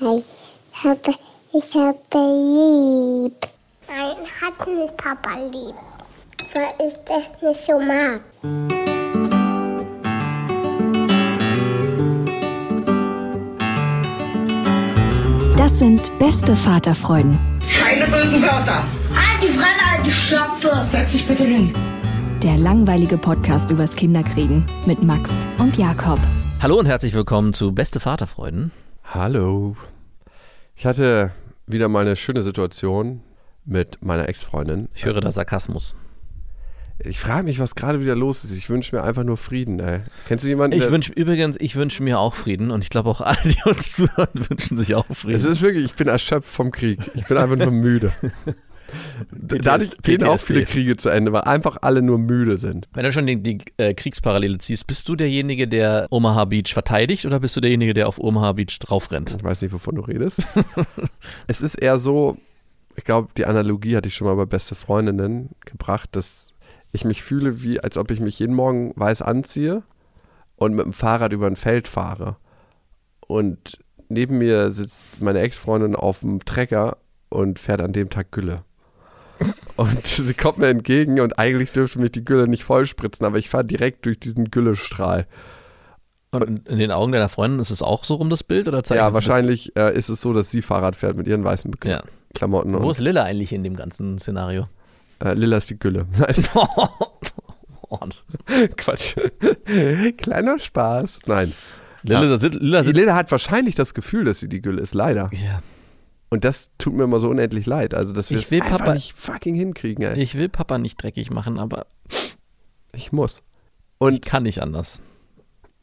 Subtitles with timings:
[0.00, 0.22] hi.
[0.72, 1.12] Papa,
[1.52, 3.46] ich habe lieb.
[3.88, 5.74] Nein, hat nicht Papa lieb.
[6.54, 8.20] Weil ich das nicht so mag.
[15.56, 17.38] Das sind beste Vaterfreuden.
[17.78, 18.84] Keine bösen Wörter.
[19.14, 20.86] Halt die Fremde, alte Schöpfe.
[20.90, 21.74] Setz dich bitte hin.
[22.42, 26.20] Der langweilige Podcast übers Kinderkriegen mit Max und Jakob.
[26.62, 28.70] Hallo und herzlich willkommen zu Beste Vaterfreuden.
[29.14, 29.74] Hallo.
[30.76, 31.32] Ich hatte
[31.66, 33.22] wieder mal eine schöne Situation
[33.64, 34.88] mit meiner Ex-Freundin.
[34.94, 35.94] Ich höre da Sarkasmus.
[36.98, 38.54] Ich frage mich, was gerade wieder los ist.
[38.54, 40.00] Ich wünsche mir einfach nur Frieden, ey.
[40.26, 40.76] Kennst du jemanden?
[40.76, 43.92] Ich wünsche übrigens, ich wünsche mir auch Frieden und ich glaube auch alle, die uns
[43.92, 45.52] zuhören, wünschen sich auch Es Frieden.
[45.52, 47.00] ist wirklich, ich bin erschöpft vom Krieg.
[47.14, 48.12] Ich bin einfach nur müde.
[49.30, 52.88] Dadurch gehen auch viele Kriege zu Ende, weil einfach alle nur müde sind.
[52.92, 57.26] Wenn du schon die, die äh, Kriegsparallele ziehst, bist du derjenige, der Omaha Beach verteidigt
[57.26, 59.34] oder bist du derjenige, der auf Omaha Beach draufrennt?
[59.36, 60.42] Ich weiß nicht, wovon du redest.
[61.46, 62.38] es ist eher so,
[62.96, 66.54] ich glaube, die Analogie hatte ich schon mal bei Beste Freundinnen gebracht, dass
[66.92, 69.82] ich mich fühle, wie als ob ich mich jeden Morgen weiß anziehe
[70.56, 72.36] und mit dem Fahrrad über ein Feld fahre.
[73.20, 73.78] Und
[74.08, 76.96] neben mir sitzt meine Ex-Freundin auf dem Trecker
[77.28, 78.64] und fährt an dem Tag Gülle.
[79.78, 83.48] Und sie kommt mir entgegen und eigentlich dürfte mich die Gülle nicht vollspritzen, aber ich
[83.48, 85.26] fahre direkt durch diesen Güllestrahl.
[86.30, 88.98] Und in, den Augen deiner Freundin ist es auch so rum das Bild oder zeigt
[88.98, 92.02] Ja, wahrscheinlich äh, ist es so, dass sie Fahrrad fährt mit ihren weißen Be Ja.
[92.34, 92.74] Klamotten.
[92.82, 94.68] Wo ist Lilla eigentlich in dem ganzen Szenario?
[95.24, 96.06] äh, Lilla ist die Gülle.
[96.18, 96.34] Nein,
[97.90, 97.98] Oh,
[98.76, 99.16] Quatsch.
[100.18, 101.20] Kleiner Spaß.
[101.26, 101.54] Nein.
[102.02, 102.80] Lilla, sitzt- Lilla.
[102.80, 105.30] Lilla hat wahrscheinlich das Gefühl, dass sie die Gülle ist, leider.
[105.32, 105.62] Ja,
[106.30, 107.94] Und das tut mir immer so unendlich leid.
[107.94, 110.12] Also, dass wir Ich es will einfach Papa- nicht fucking hinkriegen, ey.
[110.14, 111.86] Ich, ich will Papa nicht dreckig machen, aber
[113.12, 113.36] muss.
[113.36, 113.42] ich
[113.98, 115.00] Und kann nicht anders.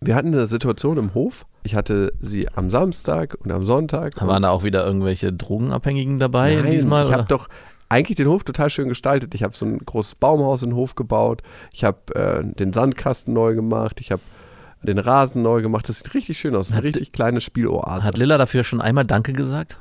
[0.02, 1.46] wir hatten eine Situation im Hof.
[1.64, 4.22] Ich hatte sie am Samstag und am Sonntag.
[4.22, 7.06] Waren da auch wieder irgendwelche Drogenabhängigen dabei Nein, in diesem Mal?
[7.08, 7.48] ich habe doch
[7.90, 9.34] eigentlich den Hof total schön gestaltet.
[9.34, 11.42] Ich habe so ein großes Baumhaus in den Hof gebaut.
[11.72, 14.00] Ich habe äh, den Sandkasten neu gemacht.
[14.00, 14.22] Ich habe
[14.84, 15.90] den Rasen neu gemacht.
[15.90, 16.70] Das sieht richtig schön aus.
[16.70, 18.04] Eine Hat- richtig kleine Spieloase.
[18.04, 19.80] Hat Lilla dafür schon einmal Danke gesagt?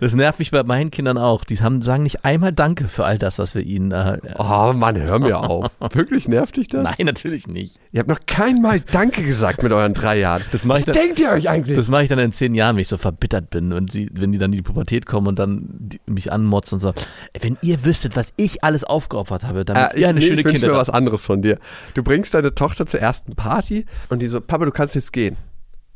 [0.00, 1.44] Das nervt mich bei meinen Kindern auch.
[1.44, 3.90] Die haben, sagen nicht einmal Danke für all das, was wir ihnen.
[3.92, 5.70] Äh, oh Mann, hör mir auf.
[5.92, 6.84] Wirklich nervt dich das?
[6.84, 7.80] Nein, natürlich nicht.
[7.90, 10.42] Ihr habt noch kein Mal Danke gesagt mit euren drei Jahren.
[10.52, 11.76] Das mache ich, Was dann- denkt ihr euch eigentlich?
[11.76, 14.32] das mach ich dann in zehn Jahren, wenn ich so verbittert bin und sie, wenn
[14.32, 16.88] die dann in die Pubertät kommen und dann die, mich anmotzen und so.
[17.32, 20.40] "Ey, Wenn ihr wüsstet, was ich alles aufgeopfert habe, damit Äh, ihr eine nee, schöne
[20.42, 21.58] ich Kinder mir was anderes von dir.
[21.94, 25.36] Du bringst deine Tochter zur ersten Party und die so, Papa, du kannst jetzt gehen.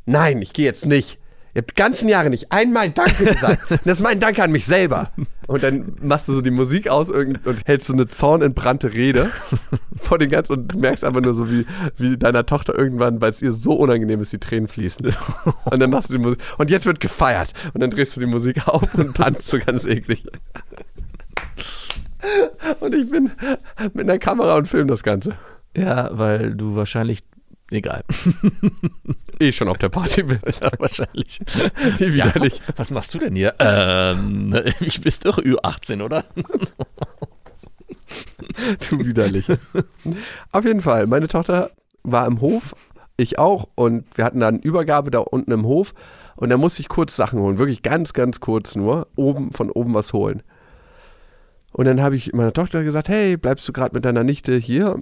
[0.07, 1.19] Nein, ich gehe jetzt nicht.
[1.53, 3.63] Ihr habt die ganzen Jahre nicht einmal Danke gesagt.
[3.69, 5.11] das ist mein Danke an mich selber.
[5.47, 9.29] Und dann machst du so die Musik aus und hältst so eine zornentbrannte Rede
[9.97, 11.65] vor den ganzen und merkst einfach nur so, wie,
[11.97, 15.13] wie deiner Tochter irgendwann, weil es ihr so unangenehm ist, die Tränen fließen.
[15.65, 16.39] Und dann machst du die Musik.
[16.57, 17.53] Und jetzt wird gefeiert.
[17.73, 20.25] Und dann drehst du die Musik auf und tanzt so ganz eklig.
[22.79, 23.31] Und ich bin
[23.93, 25.33] mit einer Kamera und film das Ganze.
[25.75, 27.23] Ja, weil du wahrscheinlich.
[27.71, 28.03] Egal.
[29.39, 30.39] Eh schon auf der Party bin.
[30.61, 31.39] ja, wahrscheinlich.
[31.99, 32.59] Wie widerlich.
[32.75, 33.53] Was machst du denn hier?
[33.59, 36.23] Ähm, ich bist doch Ü18, oder?
[38.89, 39.45] Du widerlich.
[40.51, 41.69] Auf jeden Fall, meine Tochter
[42.01, 42.73] war im Hof,
[43.15, 45.93] ich auch, und wir hatten dann Übergabe da unten im Hof.
[46.35, 49.93] Und da musste ich kurz Sachen holen, wirklich ganz, ganz kurz nur, oben, von oben
[49.93, 50.41] was holen.
[51.73, 54.99] Und dann habe ich meiner Tochter gesagt, hey, bleibst du gerade mit deiner Nichte hier?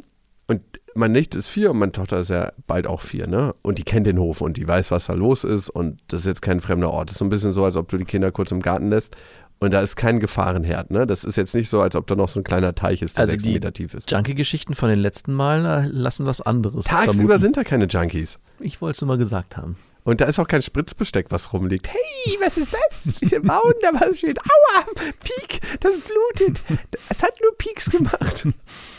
[0.47, 0.61] Und
[0.95, 3.53] meine Nichte ist vier und meine Tochter ist ja bald auch vier, ne?
[3.61, 5.69] Und die kennt den Hof und die weiß, was da los ist.
[5.69, 7.09] Und das ist jetzt kein fremder Ort.
[7.09, 9.15] Das ist so ein bisschen so, als ob du die Kinder kurz im Garten lässt.
[9.59, 11.05] Und da ist kein Gefahrenherd, ne?
[11.07, 13.21] Das ist jetzt nicht so, als ob da noch so ein kleiner Teich ist, der
[13.21, 14.11] Also sechs Meter tief ist.
[14.11, 16.85] Junkie-Geschichten von den letzten Malen äh, lassen was anderes.
[16.85, 17.39] Tagsüber vermuten.
[17.39, 18.37] sind da keine Junkies.
[18.59, 19.77] Ich wollte es nur mal gesagt haben.
[20.05, 21.87] Und da ist auch kein Spritzbesteck, was rumliegt.
[21.87, 23.15] Hey, was ist das?
[23.21, 24.39] Wir bauen da was steht.
[24.39, 24.85] Aua,
[25.23, 26.61] Piek, das blutet.
[27.09, 28.47] Es hat nur Pieks gemacht.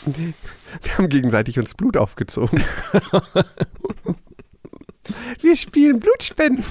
[0.05, 2.61] Wir haben gegenseitig uns Blut aufgezogen.
[5.39, 6.65] Wir spielen Blutspenden.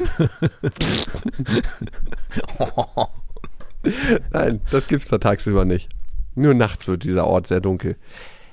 [4.33, 5.89] Nein, das gibt's da tagsüber nicht.
[6.35, 7.97] Nur nachts wird dieser Ort sehr dunkel.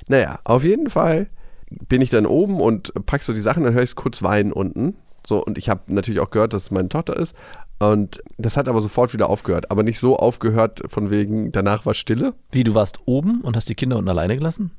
[0.08, 1.28] Naja, auf jeden Fall
[1.70, 4.54] bin ich dann oben und pack so die Sachen, dann höre ich es kurz weinen
[4.54, 4.96] unten.
[5.26, 7.34] So, und ich habe natürlich auch gehört, dass es meine Tochter ist.
[7.80, 9.72] Und das hat aber sofort wieder aufgehört.
[9.72, 12.34] Aber nicht so aufgehört, von wegen, danach war Stille.
[12.52, 14.72] Wie, du warst oben und hast die Kinder unten alleine gelassen?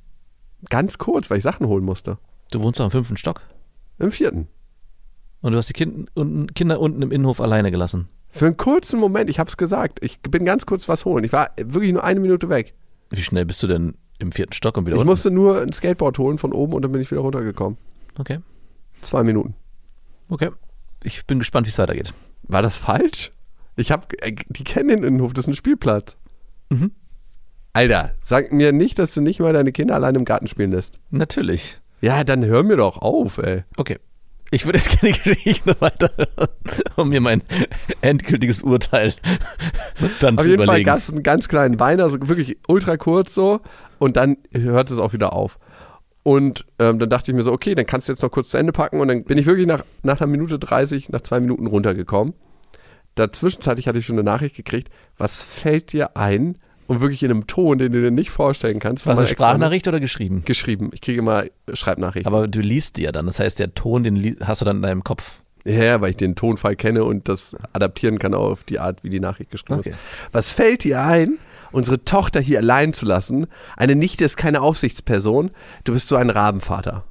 [0.70, 2.18] Ganz kurz, weil ich Sachen holen musste.
[2.50, 3.42] Du wohnst doch am fünften Stock.
[3.98, 4.48] Im vierten.
[5.40, 8.08] Und du hast die kind, unten, Kinder unten im Innenhof alleine gelassen.
[8.30, 11.24] Für einen kurzen Moment, ich habe es gesagt, ich bin ganz kurz was holen.
[11.24, 12.74] Ich war wirklich nur eine Minute weg.
[13.10, 15.10] Wie schnell bist du denn im vierten Stock und wieder Ich unten?
[15.10, 17.76] musste nur ein Skateboard holen von oben und dann bin ich wieder runtergekommen.
[18.18, 18.38] Okay.
[19.02, 19.54] Zwei Minuten.
[20.34, 20.50] Okay.
[21.04, 22.12] Ich bin gespannt, wie es weitergeht.
[22.42, 23.30] War das falsch?
[23.76, 26.16] Ich hab, äh, die kennen den Innenhof, das ist ein Spielplatz.
[26.70, 26.90] Mhm.
[27.72, 30.98] Alter, sag mir nicht, dass du nicht mal deine Kinder allein im Garten spielen lässt.
[31.10, 31.78] Natürlich.
[32.00, 33.62] Ja, dann hör mir doch auf, ey.
[33.76, 34.00] Okay.
[34.50, 36.48] Ich würde jetzt gerne die Geschichte weiterhören,
[36.96, 37.40] um mir mein
[38.00, 39.14] endgültiges Urteil
[40.20, 40.86] dann Auf zu jeden Fall überlegen.
[40.86, 43.60] gab es einen ganz kleinen Weiner, so wirklich ultra kurz so.
[44.00, 45.60] Und dann hört es auch wieder auf.
[46.24, 48.56] Und ähm, dann dachte ich mir so, okay, dann kannst du jetzt noch kurz zu
[48.56, 48.98] Ende packen.
[48.98, 52.34] Und dann bin ich wirklich nach, nach einer Minute 30, nach zwei Minuten runtergekommen.
[53.14, 54.88] Dazwischenzeitlich hatte ich schon eine Nachricht gekriegt.
[55.18, 56.58] Was fällt dir ein?
[56.86, 59.06] Und wirklich in einem Ton, den du dir nicht vorstellen kannst.
[59.06, 60.42] es eine Sprachnachricht oder geschrieben?
[60.44, 60.90] Geschrieben.
[60.92, 62.26] Ich kriege immer Schreibnachrichten.
[62.32, 63.26] Aber du liest die ja dann.
[63.26, 65.40] Das heißt, der Ton, den hast du dann in deinem Kopf.
[65.64, 69.20] Ja, weil ich den Tonfall kenne und das adaptieren kann auf die Art, wie die
[69.20, 69.90] Nachricht geschrieben Okay.
[69.90, 69.98] ist.
[70.32, 71.38] Was fällt dir ein,
[71.74, 73.46] unsere Tochter hier allein zu lassen?
[73.76, 75.50] Eine Nichte ist keine Aufsichtsperson.
[75.84, 77.04] Du bist so ein Rabenvater.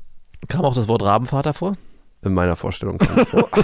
[0.48, 1.78] Kam auch das Wort Rabenvater vor?
[2.22, 2.98] In meiner Vorstellung.
[2.98, 3.50] kam das vor.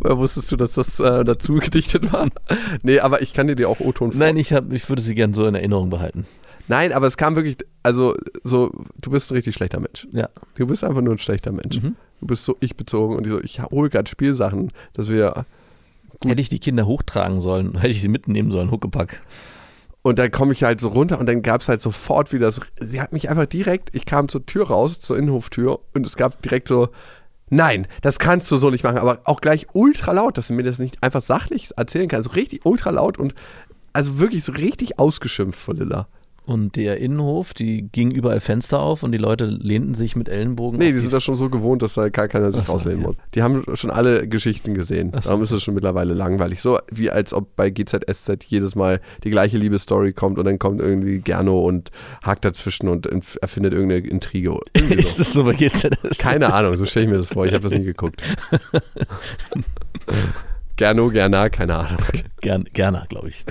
[0.00, 2.28] Woher wusstest du, dass das äh, dazu gedichtet war?
[2.82, 4.12] Nee, aber ich kann dir die auch O-Ton.
[4.14, 6.26] Nein, ich, hab, ich würde sie gern so in Erinnerung behalten.
[6.66, 10.08] Nein, aber es kam wirklich, also so, du bist ein richtig schlechter Mensch.
[10.12, 10.30] Ja.
[10.56, 11.80] Du bist einfach nur ein schlechter Mensch.
[11.82, 11.96] Mhm.
[12.20, 15.44] Du bist so ich-bezogen und ich so, ich hole gerade Spielsachen, dass wir
[16.24, 19.22] Hätte ich die Kinder hochtragen sollen, hätte ich sie mitnehmen sollen, Huckepack.
[20.02, 22.60] Und dann komme ich halt so runter und dann gab es halt sofort wieder so,
[22.78, 26.42] sie hat mich einfach direkt, ich kam zur Tür raus, zur Innenhoftür und es gab
[26.42, 26.90] direkt so,
[27.48, 30.62] nein, das kannst du so nicht machen, aber auch gleich ultra laut, dass sie mir
[30.62, 33.34] das nicht einfach sachlich erzählen kann, so richtig ultra laut und
[33.94, 36.08] also wirklich so richtig ausgeschimpft von Lilla.
[36.46, 40.78] Und der Innenhof, die ging überall Fenster auf und die Leute lehnten sich mit Ellenbogen.
[40.78, 43.06] Nee, die sind da schon so gewohnt, dass da gar keiner sich so, rauslehnen ja.
[43.06, 43.16] muss.
[43.34, 45.10] Die haben schon alle Geschichten gesehen.
[45.14, 45.30] Ach so.
[45.30, 46.60] Darum ist es schon mittlerweile langweilig.
[46.60, 50.82] So wie als ob bei GZSZ jedes Mal die gleiche Liebesstory kommt und dann kommt
[50.82, 51.90] irgendwie Gerno und
[52.22, 53.08] hakt dazwischen und
[53.40, 54.58] erfindet irgendeine Intrige.
[54.74, 55.22] Irgendwie Ist so.
[55.22, 56.18] das so bei GZS?
[56.18, 57.46] Keine Ahnung, so stelle ich mir das vor.
[57.46, 58.20] Ich habe das nie geguckt.
[60.76, 61.98] Gerno, Gerna, keine Ahnung.
[62.40, 63.44] Gern, gerne, glaube ich.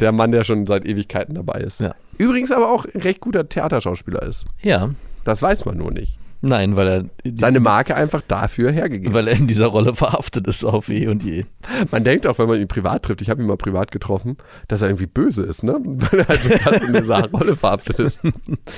[0.00, 1.80] Der Mann, der schon seit Ewigkeiten dabei ist.
[1.80, 1.94] Ja.
[2.18, 4.46] Übrigens aber auch ein recht guter Theaterschauspieler ist.
[4.62, 4.90] Ja.
[5.24, 6.18] Das weiß man nur nicht.
[6.44, 9.14] Nein, weil er, Seine Marke einfach dafür hergegeben.
[9.14, 11.44] weil er in dieser Rolle verhaftet ist auf eh und je.
[11.92, 14.36] Man denkt auch, wenn man ihn privat trifft, ich habe ihn mal privat getroffen,
[14.66, 15.76] dass er irgendwie böse ist, ne?
[15.84, 18.20] Weil er halt so krass in dieser Rolle verhaftet ist.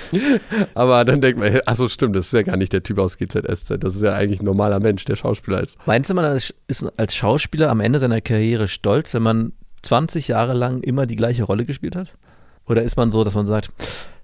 [0.75, 3.79] Aber dann denkt man, achso, stimmt, das ist ja gar nicht der Typ aus GZSZ.
[3.83, 5.79] Das ist ja eigentlich ein normaler Mensch, der Schauspieler ist.
[5.87, 6.55] Meinst du, man ist
[6.99, 9.53] als Schauspieler am Ende seiner Karriere stolz, wenn man
[9.83, 12.09] 20 Jahre lang immer die gleiche Rolle gespielt hat?
[12.67, 13.71] Oder ist man so, dass man sagt,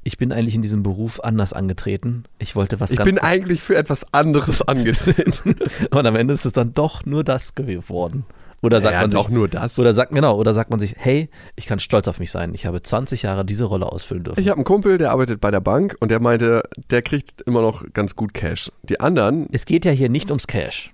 [0.02, 2.24] ich bin eigentlich in diesem Beruf anders angetreten.
[2.38, 5.56] Ich wollte was Ich ganz bin eigentlich für etwas anderes angetreten.
[5.90, 8.24] und am Ende ist es dann doch nur das geworden.
[8.62, 9.78] Oder sagt ja, man doch sich, nur das.
[9.78, 12.52] oder sagt genau, oder sagt man sich, hey, ich kann stolz auf mich sein.
[12.52, 14.38] Ich habe 20 Jahre diese Rolle ausfüllen dürfen.
[14.38, 17.62] Ich habe einen Kumpel, der arbeitet bei der Bank und der meinte, der kriegt immer
[17.62, 18.70] noch ganz gut Cash.
[18.82, 20.92] Die anderen, es geht ja hier nicht ums Cash.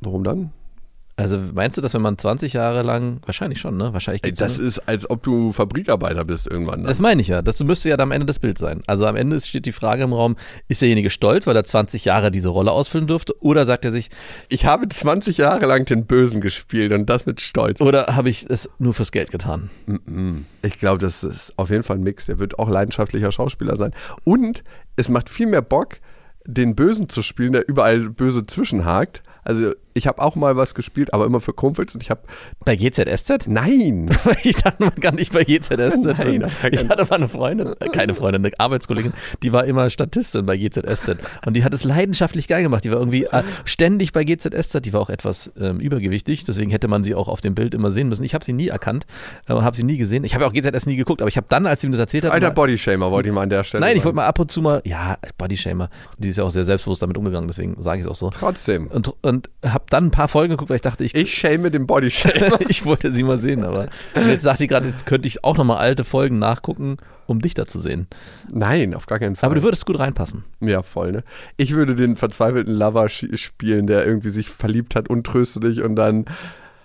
[0.00, 0.52] warum dann?
[1.18, 3.90] Also meinst du, dass wenn man 20 Jahre lang, wahrscheinlich schon, ne?
[3.94, 6.82] Wahrscheinlich Ey, das ja, ist, als ob du Fabrikarbeiter bist irgendwann.
[6.82, 6.88] ne?
[6.88, 7.40] Das meine ich ja.
[7.40, 8.82] Das müsste ja am Ende das Bild sein.
[8.86, 10.36] Also am Ende steht die Frage im Raum,
[10.68, 13.34] ist derjenige stolz, weil er 20 Jahre diese Rolle ausfüllen durfte?
[13.42, 14.10] Oder sagt er sich,
[14.50, 17.80] Ich habe 20 Jahre lang den Bösen gespielt und das mit Stolz.
[17.80, 19.70] oder habe ich es nur fürs Geld getan?
[20.60, 22.26] Ich glaube, das ist auf jeden Fall ein Mix.
[22.26, 23.94] Der wird auch leidenschaftlicher Schauspieler sein.
[24.24, 24.64] Und
[24.96, 25.96] es macht viel mehr Bock,
[26.44, 29.22] den Bösen zu spielen, der überall böse zwischenhakt.
[29.42, 32.20] Also ich habe auch mal was gespielt, aber immer für Kumpels und ich habe
[32.64, 33.46] Bei GZSZ?
[33.46, 34.10] nein,
[34.42, 36.18] Ich dachte, man kann nicht bei GZSZ.
[36.18, 39.12] Nein, gar ich hatte mal eine Freundin, äh, keine Freundin, eine Arbeitskollegin,
[39.42, 41.16] die war immer Statistin bei GZSZ.
[41.46, 42.84] Und die hat es leidenschaftlich geil gemacht.
[42.84, 44.84] Die war irgendwie äh, ständig bei GZSZ.
[44.84, 46.44] Die war auch etwas ähm, übergewichtig.
[46.44, 48.24] Deswegen hätte man sie auch auf dem Bild immer sehen müssen.
[48.24, 49.06] Ich habe sie nie erkannt,
[49.48, 50.24] äh, habe sie nie gesehen.
[50.24, 52.00] Ich habe ja auch GZSZ nie geguckt, aber ich habe dann, als sie mir das
[52.00, 54.38] erzählt hat, alter Bodyshamer wollte ich mal an der Stelle Nein, ich wollte mal ab
[54.38, 58.00] und zu mal, ja, Bodyshamer, die ist ja auch sehr selbstbewusst damit umgegangen, deswegen sage
[58.00, 58.30] ich es auch so.
[58.30, 58.88] Trotzdem.
[58.88, 61.86] Und, und habe dann ein paar Folgen geguckt, weil ich dachte, ich, Ich shame den
[61.88, 62.60] Bodyshamer.
[62.68, 65.78] ich wollte sie mal sehen, aber jetzt sagte ich gerade, jetzt könnte ich auch nochmal
[65.78, 68.06] alte Folgen nachgucken, um dich da zu sehen.
[68.52, 69.46] Nein, auf gar keinen Fall.
[69.48, 70.44] Aber du würdest gut reinpassen.
[70.60, 71.24] ja, voll, ne?
[71.56, 76.26] Ich würde den verzweifelten Lover spielen, der irgendwie sich verliebt hat, untröstlich und dann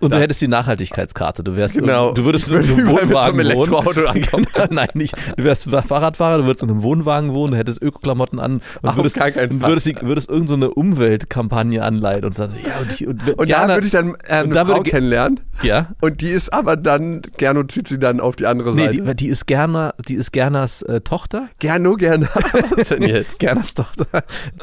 [0.01, 1.43] Und Da- du hättest die Nachhaltigkeitskarte.
[1.43, 2.12] Du wärst, Genau.
[2.13, 4.00] du würdest Ich würde in einem überall mit so einem Wohnwagen wohnen.
[4.00, 4.48] Elektroauto ankommen.
[4.72, 5.15] Nein, nicht.
[5.38, 8.96] Du wärst Fahrradfahrer, du würdest in einem Wohnwagen wohnen, du hättest Ökoklamotten an und auf
[8.98, 13.46] würdest, würdest, die- würdest irgendeine so Umweltkampagne anleiten und sagst, ja, und, die- und, und
[13.46, 16.75] gerne, da würde ich dann äh, eine da Frau kennenlernen ja, und die ist aber
[16.75, 19.01] dann Gerno zieht sie dann auf die andere Nee, Seite.
[19.03, 21.50] die, die ist Gerner, die ist Gerners äh, Tochter.
[21.60, 22.27] Gerno, gerne.
[22.75, 23.38] Was denn jetzt?
[23.39, 24.08] Gerners Tochter.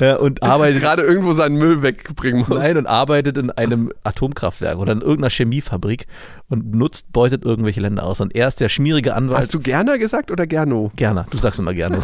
[0.00, 0.80] Ja, und arbeitet.
[0.82, 2.58] Gerade irgendwo seinen Müll wegbringen muss.
[2.58, 6.06] Nein, und arbeitet in einem Atomkraftwerk oder in irgendeiner Chemiefabrik
[6.48, 8.20] und nutzt, beutet irgendwelche Länder aus.
[8.20, 9.40] Und er ist der schmierige Anwalt.
[9.40, 10.92] Hast du Gerner gesagt oder Gerno?
[10.96, 12.02] Gerner, du sagst immer Gerner.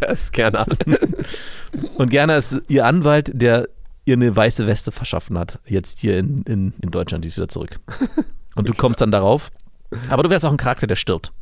[0.00, 0.66] Er ist Gerner.
[1.96, 3.68] und Gerner ist ihr Anwalt, der
[4.04, 5.58] ihr eine weiße Weste verschaffen hat.
[5.66, 7.78] Jetzt hier in, in, in Deutschland, die ist wieder zurück.
[8.54, 9.50] Und du kommst dann darauf.
[10.10, 11.32] Aber du wärst auch ein Charakter, der stirbt.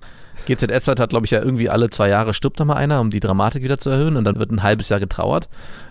[0.47, 3.21] GZS hat, glaube ich, ja irgendwie alle zwei Jahre stirbt da mal einer, um die
[3.21, 4.17] Dramatik wieder zu erhöhen.
[4.17, 5.49] Und dann wird ein halbes Jahr getrauert,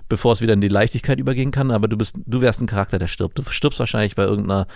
[0.09, 1.71] bevor es wieder in die Leichtigkeit übergehen kann.
[1.71, 3.37] Aber du bist, du wärst ein Charakter, der stirbt.
[3.37, 4.67] Du stirbst wahrscheinlich bei irgendeiner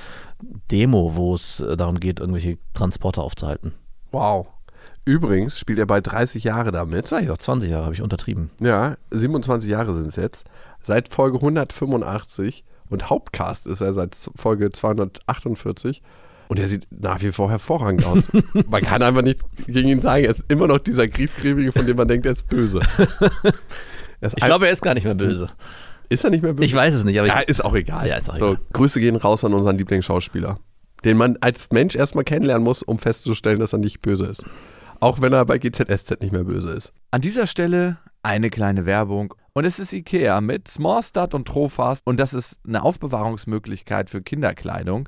[0.72, 3.74] Demo, wo es äh, darum geht, irgendwelche Transporter aufzuhalten.
[4.12, 4.48] Wow.
[5.06, 7.08] Übrigens spielt er bei 30 Jahre damit.
[7.08, 8.52] Sag ich doch, 20 Jahre habe ich untertrieben.
[8.62, 10.46] Ja, 27 Jahre sind es jetzt.
[10.82, 16.02] Seit Folge 185 und Hauptcast ist er seit Folge 248.
[16.48, 18.24] Und er sieht nach wie vor hervorragend aus.
[18.70, 20.26] man kann einfach nichts gegen ihn sagen.
[20.26, 22.80] Er ist immer noch dieser Griesgrämige, von dem man denkt, er ist böse.
[24.36, 25.50] Ich glaube, er ist gar nicht mehr böse.
[26.10, 26.66] ist er nicht mehr böse?
[26.66, 28.08] Ich weiß es nicht, aber ich, ja, ist auch egal.
[28.08, 28.66] Ja, ist auch so, egal.
[28.74, 30.60] Grüße gehen raus an unseren Lieblingsschauspieler,
[31.06, 34.46] den man als Mensch erstmal kennenlernen muss, um festzustellen, dass er nicht böse ist.
[35.00, 36.94] Auch wenn er bei GZSZ nicht mehr böse ist.
[37.12, 39.34] An dieser Stelle eine kleine Werbung.
[39.54, 42.02] Und es ist Ikea mit Smallstart und Trofast.
[42.08, 45.08] Und das ist eine Aufbewahrungsmöglichkeit für Kinderkleidung,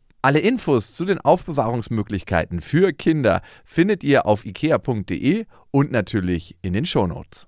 [0.23, 6.85] Alle Infos zu den Aufbewahrungsmöglichkeiten für Kinder findet ihr auf ikea.de und natürlich in den
[6.85, 7.47] Shownotes.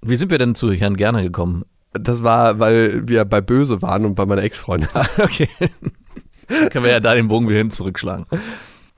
[0.00, 1.64] Wie sind wir denn zu Herrn Gerner gekommen?
[1.92, 4.88] Das war, weil wir bei Böse waren und bei meiner Ex-Freundin.
[5.18, 5.48] Okay.
[6.48, 8.26] Dann können wir ja da den Bogen wieder hin zurückschlagen.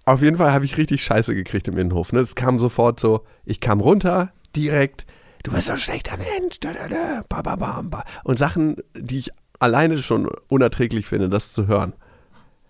[0.04, 2.12] Auf jeden Fall habe ich richtig Scheiße gekriegt im Innenhof.
[2.12, 2.20] Ne?
[2.20, 5.04] Es kam sofort so, ich kam runter, direkt,
[5.42, 8.04] du bist so ein schlechter Mensch, da, da, da, ba, ba, ba, ba.
[8.24, 11.92] und Sachen, die ich alleine schon unerträglich finde, das zu hören.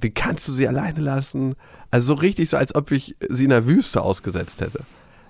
[0.02, 1.54] Wie kannst du sie alleine lassen?
[1.90, 4.84] Also so richtig so, als ob ich sie in der Wüste ausgesetzt hätte.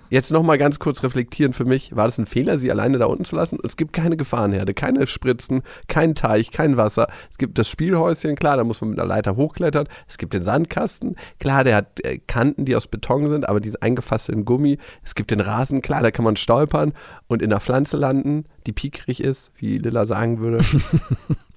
[0.09, 1.95] Jetzt nochmal ganz kurz reflektieren für mich.
[1.95, 3.57] War das ein Fehler, sie alleine da unten zu lassen?
[3.63, 7.07] Es gibt keine Gefahrenherde, keine Spritzen, kein Teich, kein Wasser.
[7.31, 9.87] Es gibt das Spielhäuschen, klar, da muss man mit einer Leiter hochklettern.
[10.07, 13.69] Es gibt den Sandkasten, klar, der hat äh, Kanten, die aus Beton sind, aber die
[13.69, 14.77] sind eingefasst in Gummi.
[15.03, 16.93] Es gibt den Rasen, klar, da kann man stolpern
[17.25, 20.63] und in einer Pflanze landen, die piekrig ist, wie Lilla sagen würde.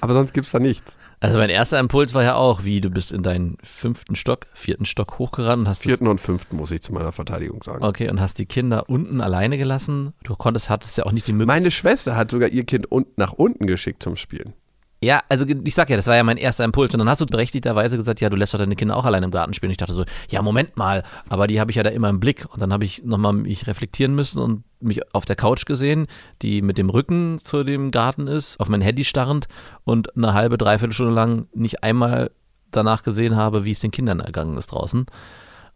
[0.00, 0.96] aber sonst gibt es da nichts.
[1.20, 4.84] Also mein erster Impuls war ja auch, wie du bist in deinen fünften Stock, vierten
[4.84, 7.84] Stock hochgerannt und hast Vierten und fünften muss ich zu meiner Verteidigung sagen.
[7.84, 10.14] okay und hast die Kinder unten alleine gelassen.
[10.22, 11.56] Du konntest, hattest ja auch nicht die Möglichkeit.
[11.56, 12.86] Meine Schwester hat sogar ihr Kind
[13.16, 14.54] nach unten geschickt zum Spielen.
[15.00, 16.92] Ja, also ich sag ja, das war ja mein erster Impuls.
[16.92, 19.30] Und dann hast du berechtigterweise gesagt, ja, du lässt doch deine Kinder auch alleine im
[19.30, 19.70] Garten spielen.
[19.70, 22.46] Ich dachte so, ja, Moment mal, aber die habe ich ja da immer im Blick.
[22.52, 26.08] Und dann habe ich nochmal mich reflektieren müssen und mich auf der Couch gesehen,
[26.42, 29.46] die mit dem Rücken zu dem Garten ist, auf mein Handy starrend
[29.84, 32.30] und eine halbe, dreiviertel Stunde lang nicht einmal
[32.72, 35.06] danach gesehen habe, wie es den Kindern ergangen ist draußen.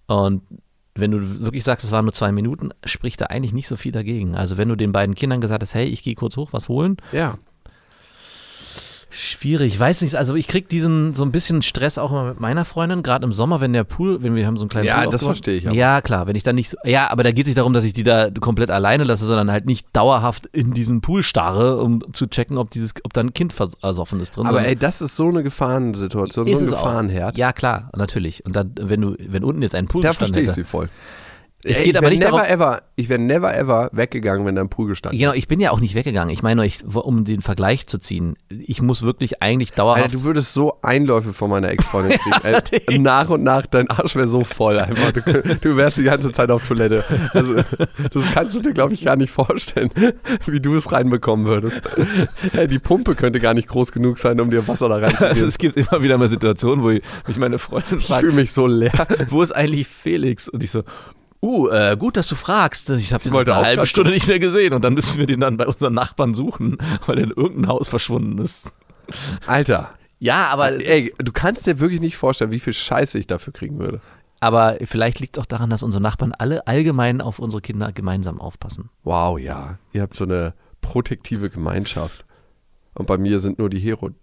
[0.07, 0.43] Und
[0.95, 3.93] wenn du wirklich sagst, es waren nur zwei Minuten, spricht da eigentlich nicht so viel
[3.93, 4.35] dagegen.
[4.35, 6.97] Also wenn du den beiden Kindern gesagt hast, hey, ich gehe kurz hoch, was holen,
[7.13, 7.39] Ja.
[9.15, 10.15] Schwierig, ich weiß nicht.
[10.15, 13.33] Also ich krieg diesen so ein bisschen Stress auch immer mit meiner Freundin, gerade im
[13.33, 15.37] Sommer, wenn der Pool, wenn wir haben so einen kleinen Ja, Pool das aufgebaut.
[15.37, 15.77] verstehe ich aber.
[15.77, 17.85] Ja, klar, wenn ich dann nicht so, ja, aber da geht es nicht darum, dass
[17.85, 22.03] ich die da komplett alleine lasse, sondern halt nicht dauerhaft in diesen Pool starre, um
[22.15, 24.47] zu checken, ob dieses, ob da ein Kind versoffen ist drin.
[24.47, 26.83] Aber ey, das ist so eine Gefahrensituation, so ist ein es auch.
[26.83, 27.37] Gefahrenherd.
[27.37, 28.47] Ja, klar, natürlich.
[28.47, 30.89] Und dann, wenn du, wenn unten jetzt ein Pool Da verstehe ich hätte, sie voll.
[31.65, 34.57] Es Ey, geht ich aber nicht never darum- ever, ich wäre never ever weggegangen, wenn
[34.57, 36.33] da ein Pool gestanden Genau, ich bin ja auch nicht weggegangen.
[36.35, 40.03] Ich meine, ich, um den Vergleich zu ziehen, ich muss wirklich eigentlich dauerhaft.
[40.07, 42.63] Alter, du würdest so Einläufe von meiner Ex-Freundin kriegen.
[42.89, 45.13] Ey, nach und nach, dein Arsch wäre so voll einfach.
[45.13, 45.21] Du,
[45.61, 47.05] du wärst die ganze Zeit auf Toilette.
[47.33, 49.91] Also, das kannst du dir, glaube ich, gar nicht vorstellen,
[50.47, 51.81] wie du es reinbekommen würdest.
[52.71, 55.49] Die Pumpe könnte gar nicht groß genug sein, um dir Wasser da also reinzugeben.
[55.49, 58.51] es gibt immer wieder mal Situationen, wo ich, mich meine Freundin Ich fragt, fühle mich
[58.53, 58.93] so leer.
[59.29, 60.49] wo ist eigentlich Felix?
[60.49, 60.83] Und ich so,
[61.43, 62.91] uh, äh, gut, dass du fragst.
[62.91, 65.57] Ich habe den eine halbe Stunde nicht mehr gesehen und dann müssen wir den dann
[65.57, 68.73] bei unseren Nachbarn suchen, weil er in irgendein Haus verschwunden ist.
[69.47, 73.53] Alter, Ja, aber, ey, du kannst dir wirklich nicht vorstellen, wie viel Scheiße ich dafür
[73.53, 74.01] kriegen würde.
[74.41, 78.41] aber vielleicht liegt es auch daran, dass unsere Nachbarn alle allgemein auf unsere Kinder gemeinsam
[78.41, 78.91] aufpassen.
[79.05, 79.79] Wow, ja.
[79.93, 82.25] Ihr habt so eine protektive Gemeinschaft.
[82.95, 84.22] Und bei mir sind nur die Heroinabhängigen.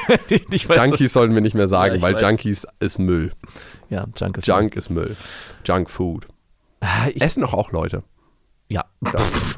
[0.68, 2.22] weiß, Junkies sollten wir nicht mehr sagen, Ja, weil weiß.
[2.22, 3.32] Junkies ist Müll.
[3.88, 5.16] Ja, Junk ist Junk ist Müll.
[5.64, 6.26] Junk Food.
[6.80, 8.02] Ah, ich, Essen doch auch Leute.
[8.68, 8.84] ja.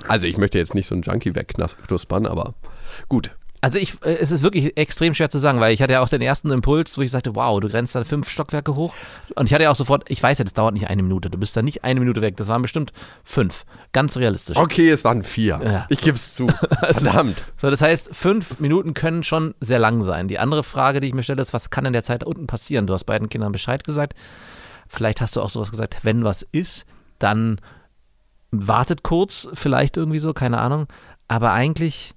[0.06, 2.54] Also ich möchte jetzt nicht so einen Junkie wegknuspern, aber
[3.08, 3.36] gut.
[3.60, 6.08] Also ich, äh, es ist wirklich extrem schwer zu sagen, weil ich hatte ja auch
[6.08, 8.94] den ersten Impuls, wo ich sagte, wow, du rennst dann fünf Stockwerke hoch.
[9.34, 11.30] Und ich hatte ja auch sofort, ich weiß ja, das dauert nicht eine Minute.
[11.30, 12.36] Du bist da nicht eine Minute weg.
[12.36, 12.92] Das waren bestimmt
[13.24, 13.64] fünf.
[13.92, 14.56] Ganz realistisch.
[14.56, 15.60] Okay, es waren vier.
[15.64, 15.86] Ja.
[15.88, 16.46] Ich gebe es zu.
[16.80, 17.42] Verdammt.
[17.56, 20.28] So, das heißt, fünf Minuten können schon sehr lang sein.
[20.28, 22.46] Die andere Frage, die ich mir stelle, ist, was kann in der Zeit da unten
[22.46, 22.86] passieren?
[22.86, 24.14] Du hast beiden Kindern Bescheid gesagt.
[24.88, 26.86] Vielleicht hast du auch sowas gesagt, wenn was ist,
[27.18, 27.60] dann
[28.50, 30.86] wartet kurz, vielleicht irgendwie so, keine Ahnung.
[31.26, 32.14] Aber eigentlich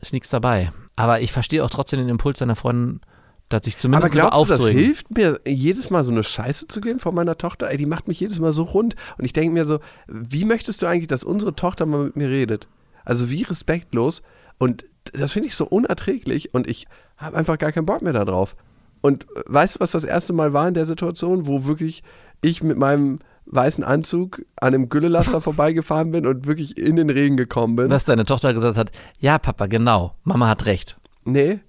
[0.00, 0.70] ist nichts dabei.
[0.96, 3.00] Aber ich verstehe auch trotzdem den Impuls deiner Freundin,
[3.48, 6.80] da sich Aber zumindest glaubst du, das hilft mir, jedes Mal so eine Scheiße zu
[6.80, 7.70] gehen von meiner Tochter?
[7.70, 8.94] Ey, die macht mich jedes Mal so rund.
[9.18, 12.28] Und ich denke mir so, wie möchtest du eigentlich, dass unsere Tochter mal mit mir
[12.28, 12.68] redet?
[13.04, 14.22] Also wie respektlos.
[14.58, 16.54] Und das finde ich so unerträglich.
[16.54, 18.54] Und ich habe einfach gar keinen Bock mehr darauf.
[19.00, 22.02] Und äh, weißt du, was das erste Mal war in der Situation, wo wirklich
[22.40, 27.36] ich mit meinem weißen Anzug an einem Güllelaster vorbeigefahren bin und wirklich in den Regen
[27.36, 27.90] gekommen bin?
[27.90, 30.96] Dass deine Tochter gesagt hat, ja, Papa, genau, Mama hat recht.
[31.24, 31.60] Nee,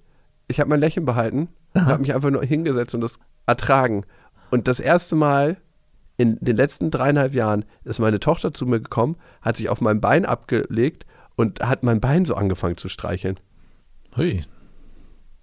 [0.48, 4.04] ich habe mein Lächeln behalten, habe mich einfach nur hingesetzt und das ertragen.
[4.50, 5.56] Und das erste Mal
[6.16, 10.00] in den letzten dreieinhalb Jahren ist meine Tochter zu mir gekommen, hat sich auf mein
[10.00, 11.04] Bein abgelegt
[11.36, 13.38] und hat mein Bein so angefangen zu streicheln.
[14.16, 14.42] Hui.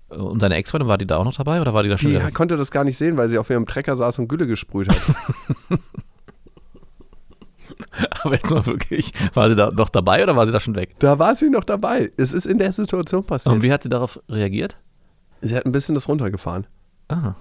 [0.09, 2.31] Und deine Ex-Freundin, war die da auch noch dabei oder war die da schon Die
[2.31, 5.01] konnte das gar nicht sehen, weil sie auf ihrem Trecker saß und Gülle gesprüht hat.
[8.23, 10.95] Aber jetzt mal wirklich, war sie da noch dabei oder war sie da schon weg?
[10.99, 12.11] da war sie noch dabei.
[12.17, 13.53] Es ist in der Situation passiert.
[13.53, 14.75] Und wie hat sie darauf reagiert?
[15.41, 16.67] Sie hat ein bisschen das runtergefahren.
[17.09, 17.35] Ah.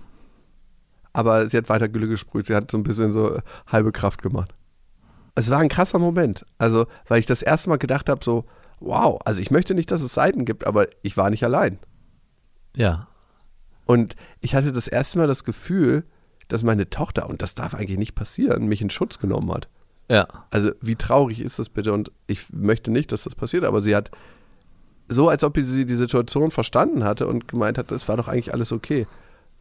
[1.13, 2.47] aber sie hat weiter Gülle gesprüht.
[2.47, 4.55] Sie hat so ein bisschen so halbe Kraft gemacht.
[5.35, 6.45] Es war ein krasser Moment.
[6.59, 8.45] Also, weil ich das erste Mal gedacht habe, so,
[8.81, 11.79] wow, also ich möchte nicht, dass es Seiten gibt, aber ich war nicht allein.
[12.77, 13.09] Ja.
[13.87, 16.05] Und ich hatte das erste Mal das Gefühl,
[16.49, 19.69] dass meine Tochter, und das darf eigentlich nicht passieren, mich in Schutz genommen hat.
[20.11, 20.27] Ja.
[20.51, 21.93] Also, wie traurig ist das bitte?
[21.93, 24.11] Und ich möchte nicht, dass das passiert, aber sie hat
[25.09, 28.53] so, als ob sie die Situation verstanden hatte und gemeint hat, das war doch eigentlich
[28.53, 29.07] alles okay.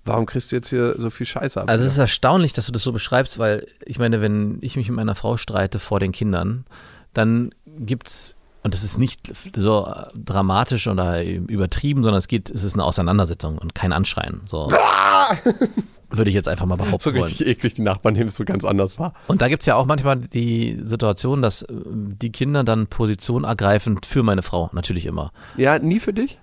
[0.04, 1.69] Warum kriegst du jetzt hier so viel Scheiße ab?
[1.69, 4.88] Also es ist erstaunlich, dass du das so beschreibst, weil ich meine, wenn ich mich
[4.89, 6.65] mit meiner Frau streite vor den Kindern,
[7.13, 12.74] dann gibt's und das ist nicht so dramatisch oder übertrieben, sondern es geht, es ist
[12.74, 14.41] eine Auseinandersetzung und kein Anschreien.
[14.45, 14.71] So
[16.10, 17.24] würde ich jetzt einfach mal behaupten so wollen.
[17.24, 19.13] richtig eklig, die Nachbarn nehmen es so ganz anders wahr.
[19.28, 23.45] Und da gibt es ja auch manchmal die Situation, dass äh, die Kinder dann Position
[23.45, 25.32] ergreifen für meine Frau, natürlich immer.
[25.58, 26.38] Ja, nie für dich?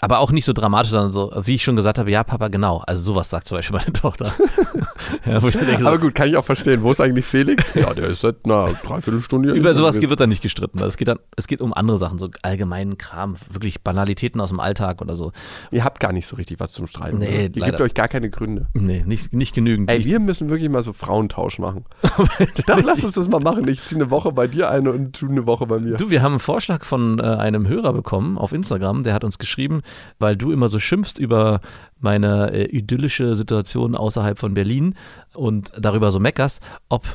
[0.00, 2.82] Aber auch nicht so dramatisch, sondern so, wie ich schon gesagt habe, ja, Papa, genau.
[2.86, 4.32] Also sowas sagt zum Beispiel meine Tochter.
[5.26, 6.82] ja, denke, so, Aber gut, kann ich auch verstehen.
[6.82, 7.74] Wo ist eigentlich Felix?
[7.78, 9.60] Ja, der ist seit einer Dreiviertelstunde hier.
[9.60, 10.80] über sowas wird dann nicht gestritten.
[10.80, 14.58] Es geht dann, es geht um andere Sachen, so allgemeinen Kram, wirklich Banalitäten aus dem
[14.58, 15.32] Alltag oder so.
[15.70, 17.18] Ihr habt gar nicht so richtig was zum Streiten.
[17.18, 17.44] Nee?
[17.44, 17.72] Ihr leider.
[17.72, 18.66] gebt euch gar keine Gründe.
[18.74, 19.90] Nee, nicht, nicht genügend.
[19.90, 21.84] Ey, wir müssen wirklich mal so Frauentausch machen.
[22.66, 23.68] Doch, lass uns das mal machen.
[23.68, 25.96] Ich ziehe eine Woche bei dir eine und du eine Woche bei mir.
[25.96, 29.38] Du, wir haben einen Vorschlag von äh, einem Hörer bekommen auf Instagram, der hat uns
[29.38, 29.82] geschrieben,
[30.18, 31.60] weil du immer so schimpfst über
[32.00, 34.94] meine äh, idyllische Situation außerhalb von Berlin
[35.34, 37.06] und darüber so meckerst, ob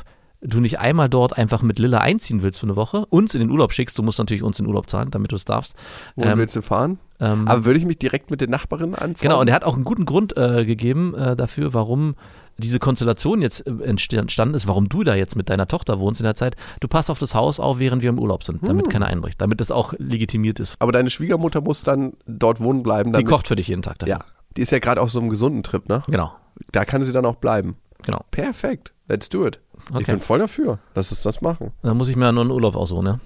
[0.46, 3.50] du nicht einmal dort einfach mit Lilla einziehen willst für eine Woche, uns in den
[3.50, 5.74] Urlaub schickst, du musst natürlich uns in den Urlaub zahlen, damit du es darfst.
[6.16, 6.98] Wohin Ähm, willst du fahren?
[7.18, 9.16] ähm, Aber würde ich mich direkt mit den Nachbarinnen anfangen?
[9.20, 12.14] Genau, und er hat auch einen guten Grund äh, gegeben äh, dafür, warum
[12.58, 16.20] diese Konstellation jetzt äh, entst- entstanden ist, warum du da jetzt mit deiner Tochter wohnst
[16.20, 16.56] in der Zeit.
[16.80, 18.68] Du passt auf das Haus auf, während wir im Urlaub sind, Hm.
[18.68, 20.76] damit keiner einbricht, damit das auch legitimiert ist.
[20.78, 23.12] Aber deine Schwiegermutter muss dann dort wohnen bleiben.
[23.12, 23.98] Die kocht für dich jeden Tag.
[23.98, 24.16] Dafür.
[24.16, 24.24] Ja,
[24.56, 26.02] die ist ja gerade auf so einem gesunden Trip, ne?
[26.06, 26.32] Genau,
[26.72, 27.76] Da kann sie dann auch bleiben.
[28.04, 28.24] genau.
[28.30, 28.92] Perfekt.
[29.08, 29.60] Let's do it.
[29.90, 30.12] Ich Okay.
[30.12, 30.78] bin voll dafür.
[30.94, 31.72] Lass uns das machen.
[31.82, 33.20] Da muss ich mir nur einen Urlaub aussuchen, ja?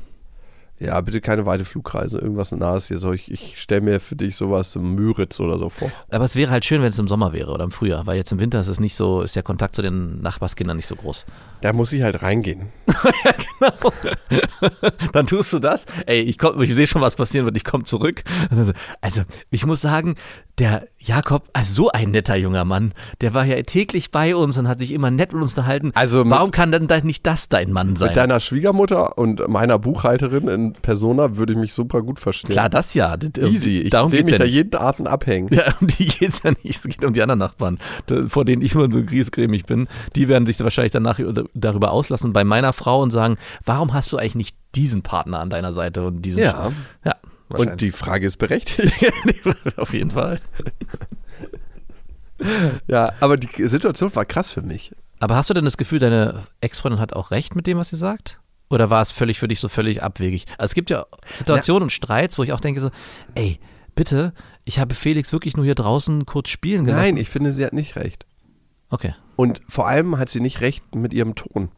[0.81, 2.19] Ja, bitte keine weite Flugreise.
[2.19, 2.99] Irgendwas Nahes hier.
[2.99, 5.91] So, ich, ich stelle mir für dich sowas im Müritz oder so vor.
[6.11, 8.31] Aber es wäre halt schön, wenn es im Sommer wäre oder im Frühjahr, weil jetzt
[8.31, 11.27] im Winter ist es nicht so, ist der Kontakt zu den Nachbarskindern nicht so groß.
[11.63, 12.69] Da muss ich halt reingehen.
[15.13, 15.85] Dann tust du das.
[16.07, 17.57] Ey, ich, komm, ich sehe schon, was passieren wird.
[17.57, 18.23] Ich komme zurück.
[18.51, 20.15] Also, also, ich muss sagen,
[20.59, 24.67] der Jakob, also so ein netter junger Mann, der war ja täglich bei uns und
[24.67, 25.93] hat sich immer nett mit uns unterhalten.
[25.95, 28.09] Also mit- Warum kann dann da nicht das dein Mann sein?
[28.09, 32.51] Mit deiner Schwiegermutter und meiner Buchhalterin in Persona würde ich mich super gut verstehen.
[32.51, 33.17] Klar, das ja.
[33.17, 33.79] D- Easy.
[33.79, 34.55] Ich sehe mich ja da nicht.
[34.55, 35.49] jeden Abend abhängen.
[35.55, 36.65] Ja, um die geht's ja nicht.
[36.67, 37.79] Es geht um die anderen Nachbarn,
[38.29, 39.87] vor denen ich immer so griesgrämig bin.
[40.17, 44.11] Die werden sich wahrscheinlich danach über- darüber auslassen bei meiner Frau und sagen, warum hast
[44.13, 46.73] du eigentlich nicht diesen Partner an deiner Seite und diesen Ja.
[47.05, 47.15] ja
[47.49, 49.13] Und die Frage ist berechtigt.
[49.77, 50.41] auf jeden Fall.
[52.87, 54.93] ja, aber die Situation war krass für mich.
[55.21, 57.97] Aber hast du denn das Gefühl, deine Ex-Freundin hat auch recht mit dem, was sie
[57.97, 58.41] sagt?
[58.71, 60.45] Oder war es völlig für dich so völlig abwegig?
[60.59, 62.91] Also es gibt ja Situationen und Streits, wo ich auch denke so,
[63.35, 63.59] ey,
[63.95, 64.35] bitte,
[64.65, 67.05] ich habe Felix wirklich nur hier draußen kurz spielen gelassen.
[67.05, 68.27] Nein, ich finde, sie hat nicht recht.
[68.91, 69.15] Okay.
[69.37, 71.71] Und vor allem hat sie nicht recht mit ihrem Ton.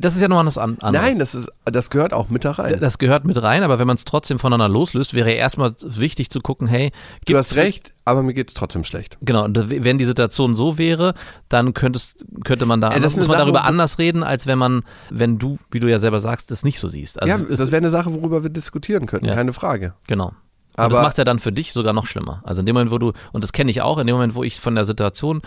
[0.00, 1.06] Das ist ja noch was an- anderes.
[1.06, 2.78] Nein, das, ist, das gehört auch mit da rein.
[2.80, 6.30] Das gehört mit rein, aber wenn man es trotzdem voneinander loslöst, wäre ja erstmal wichtig
[6.30, 6.92] zu gucken, hey,
[7.26, 9.18] Du hast recht, aber mir geht es trotzdem schlecht.
[9.22, 11.14] Genau, und wenn die Situation so wäre,
[11.48, 14.46] dann könntest, könnte man da Ja, das ist muss man Sache, darüber anders reden, als
[14.46, 17.20] wenn man, wenn du, wie du ja selber sagst, das nicht so siehst.
[17.20, 19.34] Also ja, es ist, das wäre eine Sache, worüber wir diskutieren könnten, Ja.
[19.34, 19.94] keine Frage.
[20.06, 20.32] genau.
[20.76, 22.40] Und Aber- das macht ja dann für dich sogar noch schlimmer.
[22.44, 24.44] Also in dem Moment, wo du, und das kenne ich auch, in dem Moment, wo
[24.44, 25.42] ich von der Situation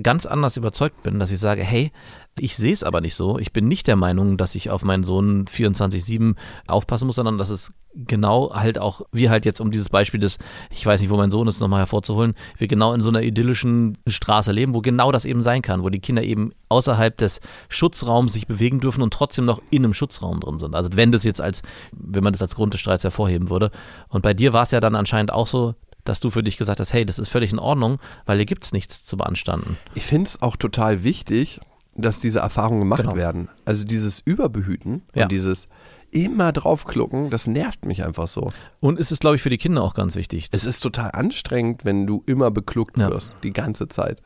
[0.00, 1.92] ganz anders überzeugt bin, dass ich sage, hey,
[2.38, 3.38] ich sehe es aber nicht so.
[3.38, 6.34] Ich bin nicht der Meinung, dass ich auf meinen Sohn 24-7
[6.66, 10.38] aufpassen muss, sondern dass es genau halt auch, wir halt jetzt um dieses Beispiel des,
[10.70, 13.98] ich weiß nicht, wo mein Sohn ist, nochmal hervorzuholen, wir genau in so einer idyllischen
[14.06, 18.32] Straße leben, wo genau das eben sein kann, wo die Kinder eben außerhalb des Schutzraums
[18.32, 20.74] sich bewegen dürfen und trotzdem noch in einem Schutzraum drin sind.
[20.74, 21.60] Also wenn das jetzt als,
[21.92, 23.70] wenn man das als Grund des Streits hervorheben würde.
[24.08, 25.74] Und bei dir war es ja dann anscheinend auch so,
[26.04, 28.64] dass du für dich gesagt hast, hey, das ist völlig in Ordnung, weil hier gibt
[28.64, 29.76] es nichts zu beanstanden.
[29.94, 31.60] Ich finde es auch total wichtig,
[31.94, 33.16] dass diese Erfahrungen gemacht Genau.
[33.16, 33.48] werden.
[33.64, 35.24] Also dieses Überbehüten Ja.
[35.24, 35.68] und dieses
[36.10, 38.52] immer draufklucken, das nervt mich einfach so.
[38.80, 40.48] Und es ist, glaube ich, für die Kinder auch ganz wichtig.
[40.52, 43.10] Es ist total anstrengend, wenn du immer bekluckt Ja.
[43.10, 44.20] wirst, die ganze Zeit.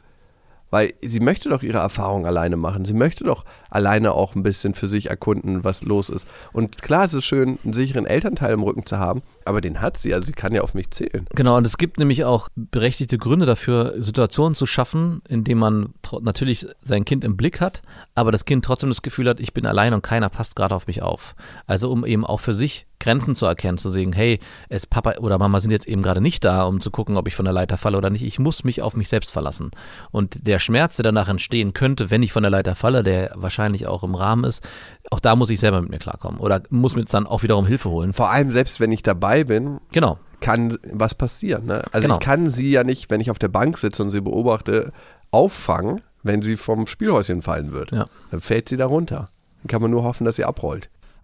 [0.77, 2.85] Weil sie möchte doch ihre Erfahrung alleine machen.
[2.85, 6.27] Sie möchte doch alleine auch ein bisschen für sich erkunden, was los ist.
[6.53, 9.97] Und klar, es ist schön, einen sicheren Elternteil im Rücken zu haben, aber den hat
[9.97, 10.13] sie.
[10.13, 11.27] Also sie kann ja auf mich zählen.
[11.35, 15.95] Genau, und es gibt nämlich auch berechtigte Gründe dafür, Situationen zu schaffen, in denen man
[16.21, 17.81] natürlich sein Kind im Blick hat,
[18.15, 20.89] aber das Kind trotzdem das Gefühl hat, ich bin allein und keiner passt gerade auf
[20.89, 21.37] mich auf.
[21.67, 25.39] Also um eben auch für sich Grenzen zu erkennen, zu sehen, hey, es Papa oder
[25.39, 27.77] Mama sind jetzt eben gerade nicht da, um zu gucken, ob ich von der Leiter
[27.79, 28.25] falle oder nicht.
[28.25, 29.71] Ich muss mich auf mich selbst verlassen.
[30.11, 33.87] Und der Schmerz, der danach entstehen könnte, wenn ich von der Leiter falle, der wahrscheinlich
[33.87, 34.67] auch im Rahmen ist,
[35.13, 37.89] auch da muss ich selber mit mir klarkommen oder muss mir dann auch wiederum Hilfe
[37.91, 38.13] holen.
[38.13, 40.19] Vor allem, selbst wenn ich dabei bin, Genau.
[40.41, 41.67] kann was passieren.
[41.67, 41.85] Ne?
[41.93, 42.15] Also Genau.
[42.19, 44.93] ich kann sie ja nicht, wenn ich auf der Bank sitze und sie beobachte,
[45.31, 47.93] auffangen, wenn sie vom Spielhäuschen fallen wird.
[47.93, 48.07] Ja.
[48.31, 49.29] Dann fällt sie da runter.
[49.63, 50.89] Dann kann man nur hoffen, dass sie abrollt.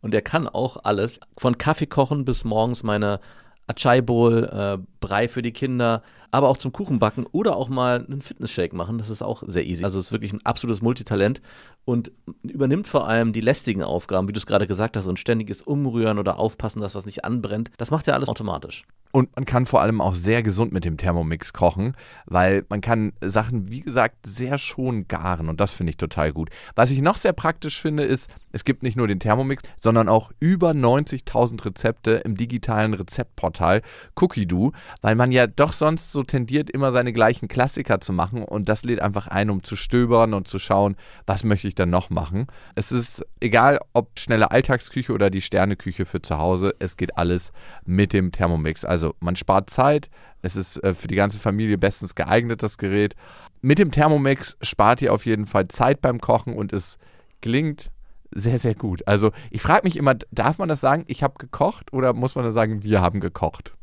[0.00, 3.20] Und der kann auch alles, von Kaffee kochen bis morgens meine
[3.66, 8.04] Achai Bowl, äh, Brei für die Kinder, aber auch zum Kuchen backen oder auch mal
[8.04, 8.98] einen Fitnessshake machen.
[8.98, 9.84] Das ist auch sehr easy.
[9.84, 11.40] Also es ist wirklich ein absolutes Multitalent
[11.84, 12.12] und
[12.42, 16.18] übernimmt vor allem die lästigen Aufgaben, wie du es gerade gesagt hast, und ständiges Umrühren
[16.18, 17.70] oder Aufpassen, dass was nicht anbrennt.
[17.78, 18.84] Das macht er alles automatisch.
[19.12, 23.12] Und man kann vor allem auch sehr gesund mit dem Thermomix kochen, weil man kann
[23.20, 26.50] Sachen, wie gesagt, sehr schon garen und das finde ich total gut.
[26.76, 30.30] Was ich noch sehr praktisch finde, ist, es gibt nicht nur den Thermomix, sondern auch
[30.40, 33.82] über 90.000 Rezepte im digitalen Rezeptportal
[34.16, 38.68] Cookie-Do, weil man ja doch sonst so tendiert, immer seine gleichen Klassiker zu machen und
[38.68, 42.10] das lädt einfach ein, um zu stöbern und zu schauen, was möchte ich dann noch
[42.10, 42.46] machen.
[42.74, 47.52] Es ist egal, ob schnelle Alltagsküche oder die Sterneküche für zu Hause, es geht alles
[47.84, 48.84] mit dem Thermomix.
[48.84, 50.10] Also man spart Zeit,
[50.42, 53.14] es ist äh, für die ganze Familie bestens geeignet, das Gerät.
[53.62, 56.98] Mit dem Thermomix spart ihr auf jeden Fall Zeit beim Kochen und es
[57.40, 57.90] gelingt
[58.32, 59.06] sehr, sehr gut.
[59.06, 62.44] Also ich frage mich immer, darf man das sagen, ich habe gekocht oder muss man
[62.44, 63.74] das sagen, wir haben gekocht?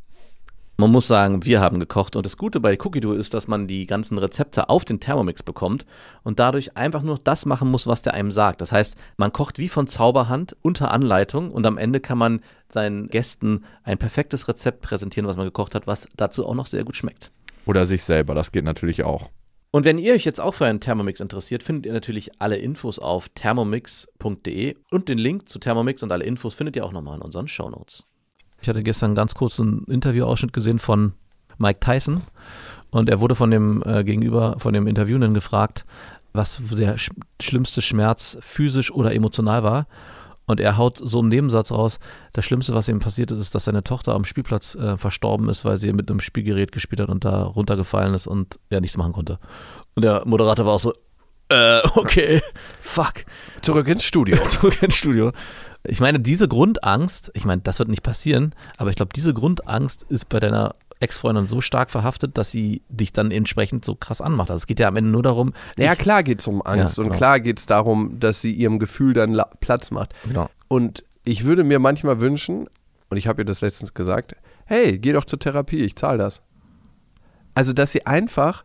[0.79, 3.65] Man muss sagen, wir haben gekocht und das Gute bei Cookie Dough ist, dass man
[3.65, 5.87] die ganzen Rezepte auf den Thermomix bekommt
[6.21, 8.61] und dadurch einfach nur das machen muss, was der einem sagt.
[8.61, 13.07] Das heißt, man kocht wie von Zauberhand unter Anleitung und am Ende kann man seinen
[13.07, 16.95] Gästen ein perfektes Rezept präsentieren, was man gekocht hat, was dazu auch noch sehr gut
[16.95, 17.31] schmeckt.
[17.65, 19.31] Oder sich selber, das geht natürlich auch.
[19.71, 22.99] Und wenn ihr euch jetzt auch für einen Thermomix interessiert, findet ihr natürlich alle Infos
[22.99, 27.21] auf thermomix.de und den Link zu Thermomix und alle Infos findet ihr auch nochmal in
[27.21, 28.07] unseren Shownotes.
[28.61, 31.13] Ich hatte gestern ganz kurz einen Interviewausschnitt gesehen von
[31.57, 32.21] Mike Tyson
[32.91, 35.85] und er wurde von dem äh, Gegenüber, von dem Interviewenden gefragt,
[36.31, 39.87] was der sch schlimmste Schmerz physisch oder emotional war.
[40.47, 41.99] Und er haut so einen Nebensatz raus.
[42.31, 45.65] Das Schlimmste, was ihm passiert ist, ist, dass seine Tochter am Spielplatz äh, verstorben ist,
[45.65, 49.11] weil sie mit einem Spielgerät gespielt hat und da runtergefallen ist und er nichts machen
[49.11, 49.39] konnte.
[49.95, 50.93] Und der Moderator war auch so,
[51.49, 52.41] äh, okay,
[52.81, 53.25] fuck.
[53.61, 54.37] Zurück ins Studio.
[54.47, 55.33] Zurück ins Studio.
[55.83, 60.03] Ich meine, diese Grundangst, ich meine, das wird nicht passieren, aber ich glaube, diese Grundangst
[60.03, 64.49] ist bei deiner Ex-Freundin so stark verhaftet, dass sie dich dann entsprechend so krass anmacht.
[64.51, 65.53] Also es geht ja am Ende nur darum.
[65.77, 67.17] Ja, klar geht es um Angst Ja, und genau.
[67.17, 70.13] klar geht es darum, dass sie ihrem Gefühl dann la- Platz macht.
[70.25, 70.49] Genau.
[70.67, 72.67] Und ich würde mir manchmal wünschen,
[73.09, 76.41] und ich habe ihr das letztens gesagt, hey, geh doch zur Therapie, ich zahle das.
[77.53, 78.63] Also, dass sie einfach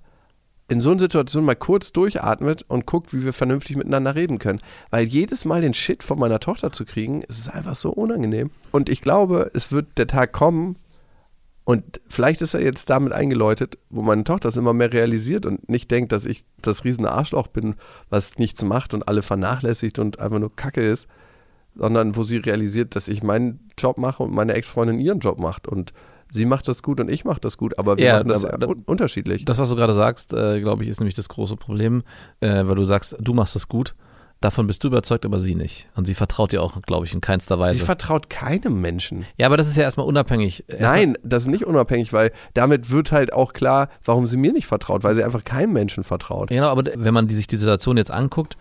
[0.68, 4.60] in so einer Situation mal kurz durchatmet und guckt, wie wir vernünftig miteinander reden können.
[4.90, 8.50] Weil jedes Mal den Shit von meiner Tochter zu kriegen, ist einfach so unangenehm.
[8.70, 10.76] Und ich glaube, es wird der Tag kommen,
[11.64, 15.68] und vielleicht ist er jetzt damit eingeläutet, wo meine Tochter das immer mehr realisiert und
[15.68, 17.76] nicht denkt, dass ich das riesende Arschloch bin,
[18.10, 21.06] was nichts macht und alle vernachlässigt und einfach nur Kacke ist,
[21.76, 25.68] sondern wo sie realisiert, dass ich meinen Job mache und meine Ex-Freundin ihren Job macht
[25.68, 25.92] und
[26.32, 28.68] sie macht das gut und ich mache das gut, aber wir Ja, machen das aber-
[28.68, 29.44] un unterschiedlich.
[29.44, 32.02] Das, was du gerade sagst, äh, glaube ich, ist nämlich das große Problem,
[32.40, 33.94] äh, weil du sagst, du machst das gut.
[34.42, 35.88] Davon bist du überzeugt, aber sie nicht.
[35.94, 37.84] Und sie vertraut dir auch, glaube ich, in keinster sie Weise.
[37.84, 39.24] vertraut keinem Menschen.
[39.38, 40.64] Ja, aber das ist ja erstmal unabhängig.
[40.68, 44.52] Erstmal- Nein, das ist nicht unabhängig, weil damit wird halt auch klar, warum sie mir
[44.52, 46.50] nicht vertraut, weil sie einfach keinem Menschen vertraut.
[46.50, 48.56] Genau, aber wenn man die, sich die Situation jetzt anguckt,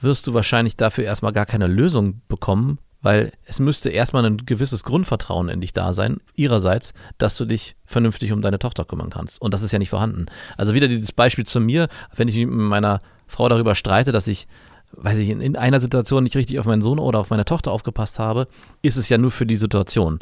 [0.00, 4.82] wirst du wahrscheinlich dafür erstmal gar keine Lösung bekommen, weil es müsste erstmal ein gewisses
[4.82, 9.42] Grundvertrauen in dich da sein, ihrerseits, dass du dich vernünftig um deine Tochter kümmern kannst.
[9.42, 10.26] Und das ist ja nicht vorhanden.
[10.56, 14.26] Also wieder dieses Beispiel zu mir, wenn ich mich mit meiner Frau darüber streite, dass
[14.26, 14.46] ich,
[14.96, 17.72] weiß ich, in, in einer Situation nicht richtig auf meinen Sohn oder auf meine Tochter
[17.72, 18.48] aufgepasst habe,
[18.82, 20.20] ist es ja nur für die Situation.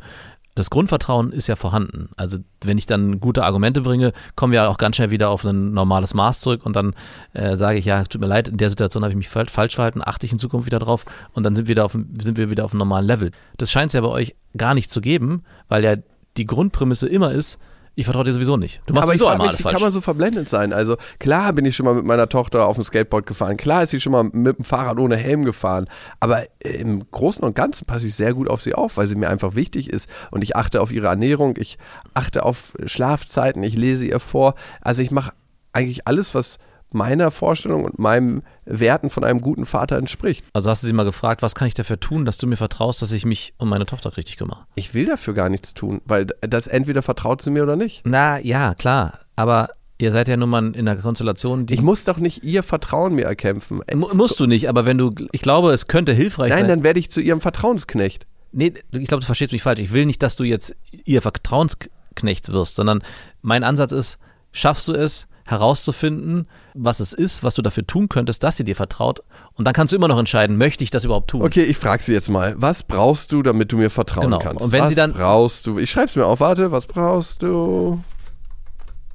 [0.54, 2.10] Das Grundvertrauen ist ja vorhanden.
[2.18, 5.72] Also wenn ich dann gute Argumente bringe, kommen wir auch ganz schnell wieder auf ein
[5.72, 6.94] normales Maß zurück und dann
[7.32, 9.76] äh, sage ich, ja, tut mir leid, in der Situation habe ich mich fal- falsch
[9.76, 12.50] verhalten, achte ich in Zukunft wieder drauf und dann sind wir, wieder auf, sind wir
[12.50, 13.30] wieder auf einem normalen Level.
[13.56, 15.96] Das scheint es ja bei euch gar nicht zu geben, weil ja
[16.36, 17.58] die Grundprämisse immer ist,
[17.94, 18.80] ich vertraue dir sowieso nicht.
[18.86, 19.74] Du machst Aber sowieso einmal alles falsch.
[19.74, 20.72] kann man so verblendet sein?
[20.72, 23.90] Also klar bin ich schon mal mit meiner Tochter auf dem Skateboard gefahren, klar ist
[23.90, 25.86] sie schon mal mit dem Fahrrad ohne Helm gefahren,
[26.20, 29.28] aber im Großen und Ganzen passe ich sehr gut auf sie auf, weil sie mir
[29.28, 31.78] einfach wichtig ist und ich achte auf ihre Ernährung, ich
[32.14, 35.32] achte auf Schlafzeiten, ich lese ihr vor, also ich mache
[35.72, 36.58] eigentlich alles, was
[36.94, 40.44] meiner Vorstellung und meinem Werten von einem guten Vater entspricht.
[40.52, 43.02] also hast du sie mal gefragt, was kann ich dafür tun, dass du mir vertraust,
[43.02, 44.66] dass ich mich um meine Tochter richtig kümmere?
[44.74, 48.02] Ich will dafür gar nichts tun, weil das entweder vertraut sie mir oder nicht.
[48.04, 52.04] Na ja, klar, aber ihr seid ja nun mal in einer Konstellation, die Ich muss
[52.04, 53.80] doch nicht ihr Vertrauen mir erkämpfen.
[53.94, 56.68] Mu- Musst du nicht, aber wenn du, ich glaube, es könnte hilfreich Nein, sein.
[56.68, 58.26] dann werde ich zu ihrem Vertrauensknecht.
[58.50, 59.80] nee, ich glaube, du verstehst mich falsch.
[59.80, 60.74] Ich will nicht, dass du jetzt
[61.04, 63.02] ihr Vertrauensknecht wirst, sondern
[63.42, 64.18] mein Ansatz ist,
[64.52, 68.76] schaffst du es, herauszufinden, was es ist, was du dafür tun könntest, dass sie dir
[68.76, 69.20] vertraut.
[69.54, 71.42] Und dann kannst du immer noch entscheiden, möchte ich das überhaupt tun?
[71.42, 74.38] Okay, ich frage sie jetzt mal, was brauchst du, damit du mir vertrauen Genau.
[74.38, 74.64] kannst?
[74.64, 75.78] Und wenn was sie dann- brauchst du?
[75.78, 78.02] Ich schreibe es mir auf, warte, was brauchst du?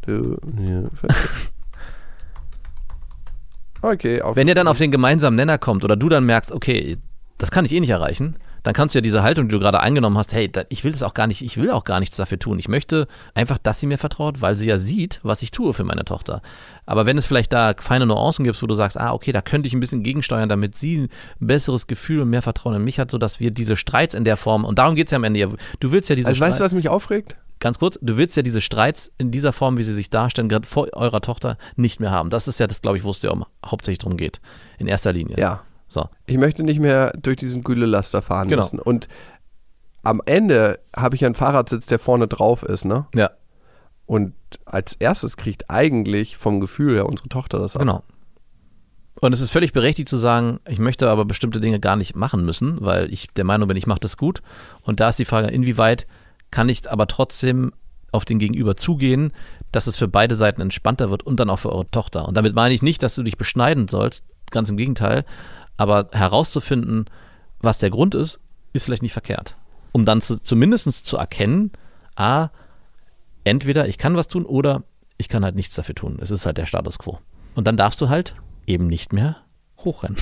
[0.05, 0.83] Du, ja,
[3.81, 4.35] okay, auf.
[4.35, 6.97] Wenn ihr dann auf den gemeinsamen Nenner kommt oder du dann merkst, okay,
[7.37, 9.79] das kann ich eh nicht erreichen, dann kannst du ja diese Haltung, die du gerade
[9.79, 12.17] eingenommen hast, hey, da, ich will das auch gar nicht, ich will auch gar nichts
[12.17, 12.59] dafür tun.
[12.59, 15.83] Ich möchte einfach, dass sie mir vertraut, weil sie ja sieht, was ich tue für
[15.83, 16.41] meine Tochter.
[16.85, 19.67] Aber wenn es vielleicht da feine Nuancen gibt, wo du sagst, ah, okay, da könnte
[19.67, 23.11] ich ein bisschen gegensteuern, damit sie ein besseres Gefühl und mehr Vertrauen in mich hat,
[23.11, 25.91] sodass wir diese Streits in der Form, und darum geht es ja am Ende, du
[25.91, 27.35] willst ja diese also weißt du, was mich aufregt?
[27.59, 30.67] ganz kurz, du willst ja diese Streits in dieser Form, wie sie sich darstellen, gerade
[30.67, 32.29] vor eurer Tochter, nicht mehr haben.
[32.29, 34.39] Das ist ja das, glaube ich, wo es dir um, hauptsächlich drum geht.
[34.77, 35.37] In erster Linie.
[35.37, 35.61] Ja.
[35.87, 36.07] So.
[36.25, 38.61] Ich möchte nicht mehr durch diesen Güllelaster fahren Genau.
[38.61, 38.79] müssen.
[38.79, 39.07] Und
[40.03, 43.05] am Ende habe ich einen Fahradsitz, der vorne drauf ist, ne?
[43.15, 43.31] Ja,
[44.05, 44.33] Und
[44.65, 47.81] als erstes kriegt eigentlich vom Gefühl her unsere Tochter das ab.
[47.81, 48.03] genau.
[49.19, 52.45] Und es ist völlig berechtigt zu sagen, ich möchte aber bestimmte Dinge gar nicht machen
[52.45, 54.41] müssen, weil ich der Meinung bin, ich mache das gut.
[54.83, 56.05] Und da ist die Frage, inwieweit
[56.51, 57.73] kann ich aber trotzdem
[58.11, 59.33] auf den Gegenüber zugehen,
[59.71, 62.27] dass es für beide Seiten entspannter wird und dann auch für eure Tochter.
[62.27, 65.25] Und damit meine ich nicht, dass du dich beschneiden sollst, ganz im Gegenteil,
[65.77, 67.05] aber herauszufinden,
[67.59, 68.39] was der Grund ist,
[68.73, 69.57] ist vielleicht nicht verkehrt.
[69.91, 71.71] Um dann zu, zumindest zu erkennen,
[72.15, 72.49] a,
[73.43, 74.83] entweder ich kann was tun oder
[75.17, 76.19] ich kann halt nichts dafür tun.
[76.21, 77.19] Es ist halt der Status quo.
[77.55, 78.35] Und dann darfst du halt
[78.67, 79.37] eben nicht mehr
[79.79, 80.17] hochrennen.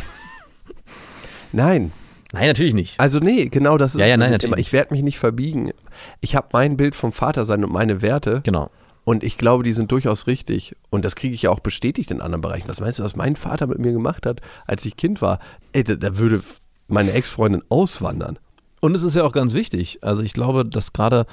[1.52, 1.91] Nein,
[2.34, 3.00] Nein, natürlich nicht.
[3.00, 4.32] Also nee, genau das ist Ja, ja, nein, immer.
[4.34, 5.72] natürlich Ich werde mich nicht verbiegen.
[6.20, 8.72] Ich habe mein Bild vom Vater sein und meine Werte Genau.
[9.06, 12.22] Und ich glaube, die sind durchaus richtig und das kriege ich ja auch bestätigt in
[12.22, 12.68] anderen Bereichen.
[12.68, 15.39] Was meinst du, was mein Vater mit mir gemacht hat, als ich Kind war?
[15.72, 16.41] Ey, da, da würde
[16.88, 18.39] meine Ex-Freundin auswandern.
[18.82, 20.00] Und es ist ja auch ganz wichtig.
[20.02, 21.28] Also ich glaube, dass gerade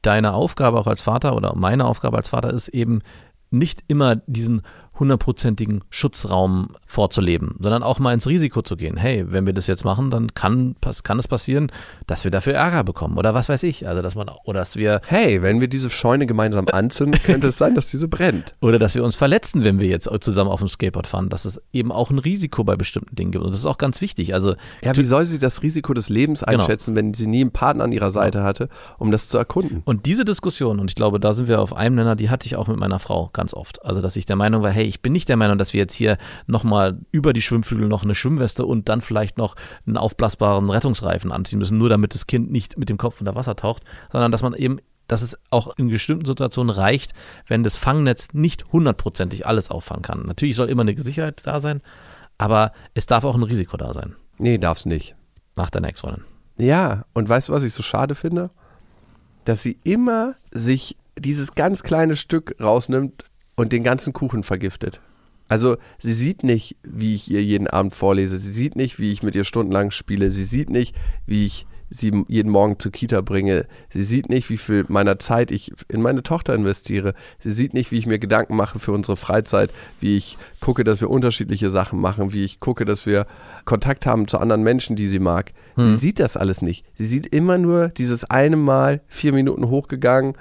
[0.00, 3.02] deine Aufgabe auch als Vater oder meine Aufgabe als Vater ist eben
[3.50, 4.62] nicht immer diesen
[4.98, 8.96] hundertprozentigen Schutzraum vorzuleben, sondern auch mal ins Risiko zu gehen.
[8.96, 11.70] Hey, wenn wir das jetzt machen, dann kann, kann es passieren,
[12.06, 13.86] dass wir dafür Ärger bekommen oder was weiß ich.
[13.88, 17.58] Also dass man oder dass wir Hey, wenn wir diese Scheune gemeinsam anzünden, könnte es
[17.58, 18.54] sein, dass diese brennt.
[18.60, 21.28] oder dass wir uns verletzen, wenn wir jetzt zusammen auf dem Skateboard fahren.
[21.28, 23.44] Dass es eben auch ein Risiko bei bestimmten Dingen gibt.
[23.44, 24.34] Und das ist auch ganz wichtig.
[24.34, 26.60] Also Ja, wie soll sie das Risiko des Lebens Genau.
[26.60, 29.82] einschätzen, wenn sie nie einen Partner an ihrer Seite hatte, um das zu erkunden?
[29.84, 32.56] Und diese Diskussion, und ich glaube, da sind wir auf einem Nenner, die hatte ich
[32.56, 33.84] auch mit meiner Frau ganz oft.
[33.84, 35.80] Also, dass ich der Meinung war, hey, hey, ich bin nicht der Meinung, dass wir
[35.80, 39.54] jetzt hier nochmal über die Schwimmflügel noch eine Schwimmweste und dann vielleicht noch
[39.86, 43.56] einen aufblasbaren Rettungsreifen anziehen müssen, nur damit das Kind nicht mit dem Kopf unter Wasser
[43.56, 47.12] taucht, sondern dass man eben dass es auch in bestimmten Situationen reicht,
[47.46, 50.22] wenn das Fangnetz nicht hundertprozentig alles auffangen kann.
[50.24, 51.82] Natürlich soll immer eine Sicherheit da sein,
[52.38, 54.16] aber es darf auch ein Risiko da sein.
[54.38, 55.14] Nee, darf's nicht.
[55.54, 56.24] Nach deiner Ex-Freundin.
[56.56, 58.50] Ja, und weißt du, was ich so schade finde?
[59.44, 63.24] Dass sie immer sich dieses ganz kleine Stück rausnimmt
[63.56, 65.00] und den ganzen Kuchen vergiftet.
[65.48, 68.38] Also sie sieht nicht, wie ich ihr jeden Abend vorlese.
[68.38, 70.32] Sie sieht nicht, wie ich mit ihr stundenlang spiele.
[70.32, 70.94] Sie sieht nicht,
[71.26, 73.66] wie ich sie jeden Morgen zur Kita bringe.
[73.92, 77.12] Sie sieht nicht, wie viel meiner Zeit ich in meine Tochter investiere.
[77.44, 81.02] Sie sieht nicht, wie ich mir Gedanken mache für unsere Freizeit, wie ich gucke, dass
[81.02, 83.26] wir unterschiedliche Sachen machen, wie ich gucke, dass wir
[83.66, 85.52] Kontakt haben zu anderen Menschen, die sie mag.
[85.76, 86.86] Sie sieht das alles nicht.
[86.96, 90.34] Sie sieht immer nur dieses eine Mal, vier Minuten hochgegangen,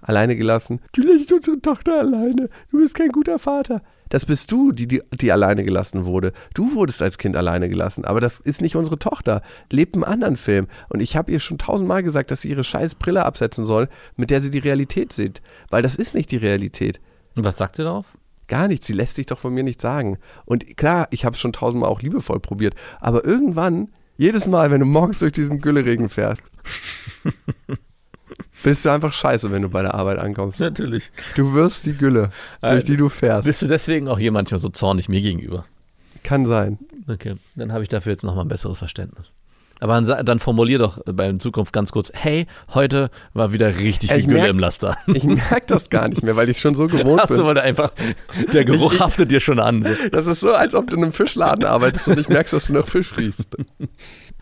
[0.00, 0.80] alleine gelassen.
[0.92, 2.48] Du lässt unsere Tochter alleine.
[2.70, 3.82] Du bist kein guter Vater.
[4.08, 6.32] Das bist du, die, die, die alleine gelassen wurde.
[6.54, 9.42] Du wurdest als Kind alleine gelassen, aber das ist nicht unsere Tochter.
[9.70, 10.66] Lebt einen anderen Film.
[10.88, 14.30] Und ich habe ihr schon tausendmal gesagt, dass sie ihre scheiß Brille absetzen soll, mit
[14.30, 15.42] der sie die Realität sieht.
[15.70, 17.00] Weil das ist nicht die Realität.
[17.36, 18.16] Und was sagt ihr darauf?
[18.46, 18.86] Gar nichts.
[18.86, 20.18] Sie lässt sich doch von mir nicht sagen.
[20.46, 22.74] Und klar, ich habe es schon tausendmal auch liebevoll probiert.
[23.00, 26.42] Aber irgendwann, jedes Mal, wenn du morgens durch diesen Gülleregen fährst,
[28.62, 30.60] bist du einfach scheiße, wenn du bei der Arbeit ankommst.
[30.60, 31.10] Natürlich.
[31.34, 33.44] Du wirst die Gülle, durch die du fährst.
[33.46, 35.64] Bist du deswegen auch hier manchmal so zornig mir gegenüber?
[36.24, 36.78] Kann sein.
[37.08, 39.26] Okay, dann habe ich dafür jetzt nochmal ein besseres Verständnis.
[39.80, 44.20] Aber dann, formulier doch bei in Zukunft ganz kurz, hey, heute war wieder richtig viel
[44.22, 44.96] Ich Gülle im Laster.
[45.06, 47.46] Ich merke das gar nicht mehr, weil ich schon so gewohnt Hast du, bin.
[47.46, 47.92] weil du einfach,
[48.52, 49.86] der Geruch Ich- haftet dir schon an.
[50.10, 52.72] Das ist so, als ob du in einem Fischladen arbeitest und nicht merkst, dass du
[52.72, 53.46] nach Fisch riechst.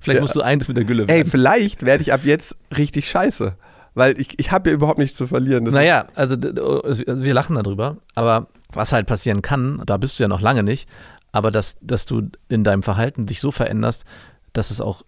[0.00, 0.22] Vielleicht Ja.
[0.22, 1.28] musst du eins mit der Gülle Ey, werden.
[1.30, 3.56] vielleicht werde ich ab jetzt richtig scheiße.
[3.96, 5.64] Weil ich, ich habe ja überhaupt nichts zu verlieren.
[5.64, 10.18] Das Naja, also d- also wir lachen darüber, aber was halt passieren kann, da bist
[10.18, 10.86] du ja noch lange nicht,
[11.32, 14.04] aber dass, dass du in deinem Verhalten dich so veränderst,
[14.52, 15.02] dass es auch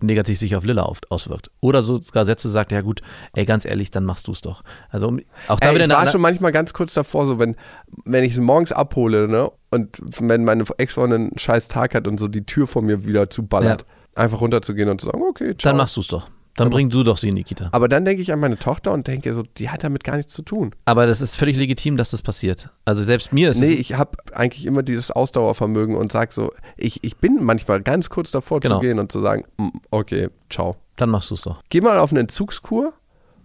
[0.00, 1.50] negativ sich auf Lilla auf, auswirkt.
[1.60, 3.00] Oder sogar Sätze sagt, ja gut,
[3.32, 4.62] ey, ganz ehrlich, dann machst du es doch.
[4.90, 7.56] Also um, auch da Ey, wieder ich war schon manchmal ganz kurz davor, so wenn,
[8.04, 12.20] wenn ich sie morgens abhole, ne, und wenn meine Ex-Freundin einen scheiß Tag hat und
[12.20, 15.70] so die Tür vor mir wieder zuballert, einfach runterzugehen und zu sagen, okay, ciao.
[15.70, 16.28] dann machst du es doch.
[16.56, 17.68] Dann bring du doch sie in die Kita.
[17.72, 20.32] Aber dann denke ich an meine Tochter und denke so, die hat damit gar nichts
[20.34, 20.72] zu tun.
[20.84, 22.70] Aber das ist völlig legitim, dass das passiert.
[22.84, 27.02] Also selbst mir ist Nee, ich habe eigentlich immer dieses Ausdauervermögen und sag so, ich,
[27.02, 28.76] ich bin manchmal ganz kurz davor Genau.
[28.76, 30.76] zu gehen und zu sagen, "Mm, okay, ciao.
[30.96, 31.60] dann machst du es doch.
[31.70, 32.92] Geh mal auf eine Entzugskur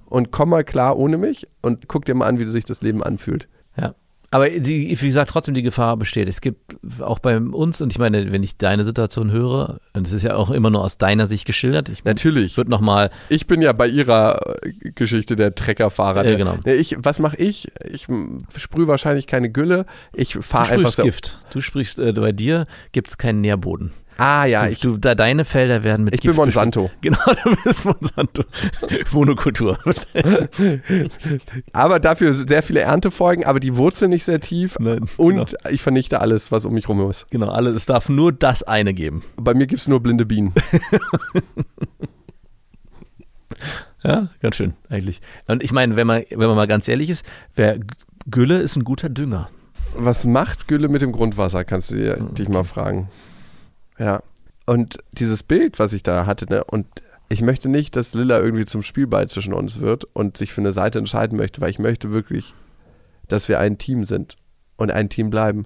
[0.05, 3.01] und komm mal klar ohne mich und guck dir mal an, wie sich das Leben
[3.01, 3.47] anfühlt.
[4.31, 6.27] Aber die, wie gesagt, trotzdem die Gefahr besteht.
[6.27, 10.13] Es gibt auch bei uns, und ich meine, wenn ich deine Situation höre, und es
[10.13, 12.55] ist ja auch immer nur aus deiner Sicht geschildert, ich Natürlich.
[12.55, 16.25] würde nochmal, Ich bin ja bei ihrer äh, Geschichte der Treckerfahrer.
[16.27, 16.57] Ja, genau.
[16.63, 17.69] Nee, Ich, was mache ich?
[17.89, 18.07] Ich
[18.57, 19.85] sprühe wahrscheinlich keine Gülle.
[20.13, 21.03] Ich fahre einfach.
[21.03, 21.39] Gift.
[21.51, 23.91] Du sprichst, äh, bei dir gibt es keinen Nährboden.
[24.19, 26.89] Ah ja, du, ich, du, da, deine Felder werden mit ich bin Gift Monsanto.
[27.01, 27.01] beschmiert.
[27.25, 28.43] Genau, du bist Monsanto.
[29.11, 29.79] Monokultur.
[31.71, 34.75] Aber dafür sehr viele Erntefolgen, aber die Wurzeln nicht sehr tief.
[34.79, 37.29] Nein, und ich vernichte alles, was um mich rum ist.
[37.31, 37.75] genau, alles.
[37.75, 39.23] Es darf nur das eine geben.
[39.37, 40.53] Bei mir gibt es nur blinde Bienen.
[44.03, 45.19] Ja, ganz schön, eigentlich.
[45.47, 47.77] Und ich meine, wenn man, wenn man mal ganz ehrlich ist, wer,
[48.31, 49.49] Gülle ist ein guter Dünger.
[49.93, 53.09] Was macht Gülle mit dem Grundwasser, kannst du dir, dich mal fragen.
[53.99, 54.21] Ja.
[54.65, 56.85] Und dieses Bild, was ich da hatte, ne, und
[57.27, 60.71] ich möchte nicht, dass Lilla irgendwie zum Spielball zwischen uns wird und sich für eine
[60.71, 62.53] Seite entscheiden möchte, weil ich möchte wirklich,
[63.27, 64.35] dass wir ein Team sind
[64.77, 65.65] und ein Team bleiben.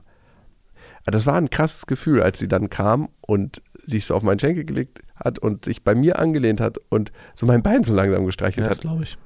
[1.04, 4.39] Aber das war ein krasses Gefühl, als sie dann kam und sich so auf meinen
[4.39, 8.26] Schenkel gelegt hat und sich bei mir angelehnt hat und so mein Bein so langsam
[8.26, 9.17] gestreichelt Ja, hat, glaube ich.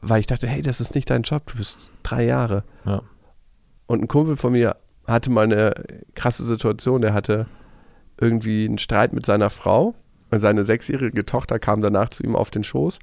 [0.00, 2.64] weil ich dachte, hey, das ist nicht dein Job, du bist drei Jahre.
[2.84, 3.02] Ja.
[3.86, 5.72] Und ein Kumpel von mir hatte mal eine
[6.14, 7.00] krasse Situation.
[7.00, 7.46] Der hatte
[8.20, 9.94] irgendwie einen Streit mit seiner Frau
[10.30, 12.98] und seine sechsjährige Tochter kam danach zu ihm auf den Schoß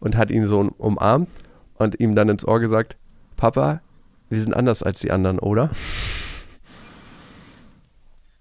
[0.00, 1.28] und hat ihn so umarmt
[1.74, 2.96] und ihm dann ins Ohr gesagt:
[3.36, 3.80] Papa,
[4.28, 5.70] wir sind anders als die anderen, oder?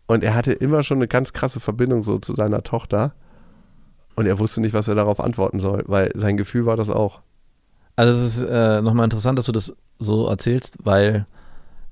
[0.07, 3.13] Und er hatte immer schon eine ganz krasse Verbindung so zu seiner Tochter
[4.15, 7.21] und er wusste nicht, was er darauf antworten soll, weil sein Gefühl war das auch.
[7.95, 11.25] Also es ist äh, nochmal interessant, dass du das so erzählst, weil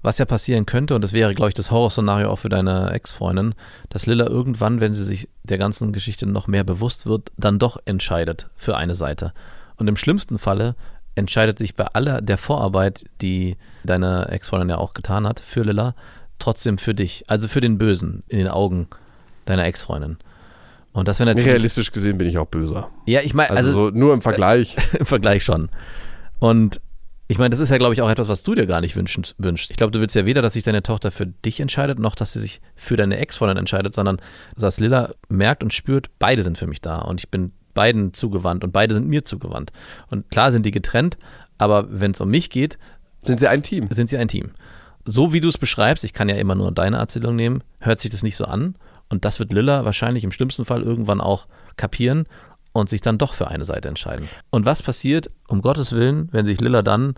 [0.02, 3.54] was ja passieren könnte, und das wäre, glaube ich, das Horrorszenario auch für deine Ex-Freundin,
[3.90, 7.78] dass Lilla irgendwann, wenn sie sich der ganzen Geschichte noch mehr bewusst wird, dann doch
[7.86, 9.34] entscheidet für eine Seite.
[9.78, 10.76] Und im schlimmsten Falle
[11.16, 15.96] entscheidet sich bei aller der Vorarbeit, die deine Ex-Freundin ja auch getan hat, für Lilla,
[16.40, 17.24] trotzdem für dich.
[17.28, 18.88] Also für den Bösen in den Augen
[19.46, 20.18] deiner Ex-Freundin.
[20.94, 21.48] Und das wäre natürlich.
[21.48, 22.90] Realistisch gesehen bin ich auch böser.
[23.06, 24.76] Ja, ich meine, Also, also so nur im Vergleich.
[25.00, 25.70] im Vergleich schon.
[26.40, 26.82] Und
[27.32, 29.24] Ich meine, das ist ja, glaube ich, auch etwas, was du dir gar nicht wünschen,
[29.38, 29.72] wünschst.
[29.72, 32.34] Ich glaube, du willst ja weder, dass sich deine Tochter für dich entscheidet, noch, dass
[32.34, 34.20] sie sich für deine Ex-Freundin entscheidet, sondern
[34.58, 38.66] dass Lilla merkt und spürt, beide sind für mich da und ich bin beiden zugewandt
[38.66, 39.72] und beide sind mir zugewandt.
[40.10, 41.18] Und klar sind die getrennt,
[41.58, 42.78] aber wenn es um mich geht,
[43.24, 43.88] Sind sie ein Team?
[43.92, 44.52] sind sie ein Team.
[45.06, 48.12] So wie du es beschreibst, ich kann ja immer nur deine Erzählung nehmen, hört sich
[48.12, 48.76] das nicht so an.
[49.08, 52.26] Und das wird Lilla wahrscheinlich im schlimmsten Fall irgendwann auch kapieren
[52.74, 54.28] und sich dann doch für eine Seite entscheiden.
[54.50, 57.16] Und was passiert, um Gottes Willen, wenn sich Lilla dann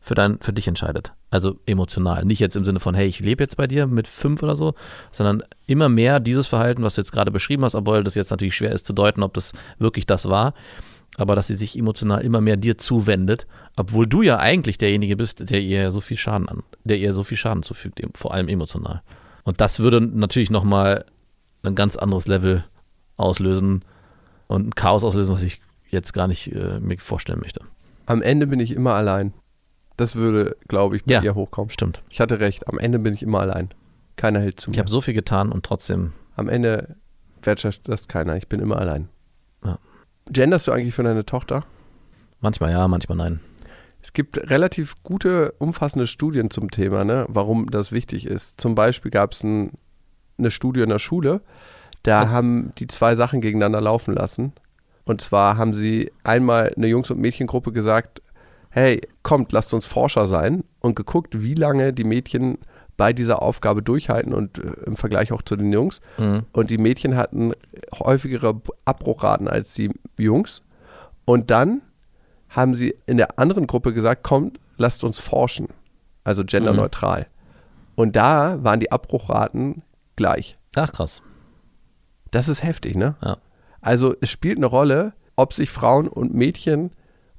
[0.00, 1.12] für, dein, für dich entscheidet?
[1.30, 2.24] Also emotional.
[2.24, 4.74] Nicht jetzt im Sinne von, hey, ich lebe jetzt bei dir mit fünf oder so,
[5.12, 8.56] sondern immer mehr dieses Verhalten, was du jetzt gerade beschrieben hast, obwohl das jetzt natürlich
[8.56, 10.54] schwer ist zu deuten, ob das wirklich das war,
[11.16, 13.46] aber dass sie sich emotional immer mehr dir zuwendet,
[13.76, 17.22] obwohl du ja eigentlich derjenige bist, der ihr so viel Schaden an, der ihr so
[17.22, 19.02] viel Schaden zufügt, vor allem emotional.
[19.44, 21.04] Und das würde natürlich nochmal
[21.62, 22.64] ein ganz anderes Level
[23.16, 23.82] auslösen
[24.48, 27.60] und ein Chaos auslösen, was ich jetzt gar nicht äh, mir vorstellen möchte.
[28.06, 29.32] Am Ende bin ich immer allein.
[29.96, 31.22] Das würde, glaube ich, bei Ja.
[31.22, 31.70] ihr hochkommen.
[31.70, 32.02] Stimmt.
[32.10, 33.70] Ich hatte recht, am Ende bin ich immer allein.
[34.16, 34.80] Keiner hält zu Ich mir.
[34.80, 36.96] habe so viel getan und trotzdem, Am Ende
[37.42, 38.36] wertschätzt das keiner.
[38.36, 39.08] Ich bin immer allein.
[39.64, 39.78] Ja.
[40.30, 41.64] Genderst du eigentlich für deine Tochter?
[42.40, 43.40] manchmal ja, manchmal nein.
[44.02, 48.60] Es gibt relativ gute, umfassende Studien zum Thema, ne, warum das wichtig ist.
[48.60, 49.72] Zum Beispiel gab es ein,
[50.38, 51.40] eine Studie in der Schule,
[52.06, 54.52] da haben die zwei Sachen gegeneinander laufen lassen.
[55.04, 58.22] Und zwar haben sie einmal eine Jungs- und Mädchengruppe gesagt,
[58.70, 62.58] hey, kommt, lasst uns Forscher sein und geguckt, wie lange die Mädchen
[62.96, 66.00] bei dieser Aufgabe durchhalten und äh, im Vergleich auch zu den Jungs.
[66.16, 66.44] Mhm.
[66.52, 67.52] Und die Mädchen hatten
[67.98, 70.62] häufigere Abbruchraten als die Jungs.
[71.24, 71.82] Und dann
[72.48, 75.68] haben sie in der anderen Gruppe gesagt, kommt, lasst uns forschen.
[76.22, 77.26] Also genderneutral.
[77.96, 79.82] Und da waren die Abbruchraten
[80.14, 80.56] gleich.
[80.76, 81.22] Ach krass.
[82.36, 83.14] Das ist heftig, ne?
[83.24, 83.38] Ja.
[83.80, 86.90] Also es spielt eine Rolle, ob sich Frauen und Mädchen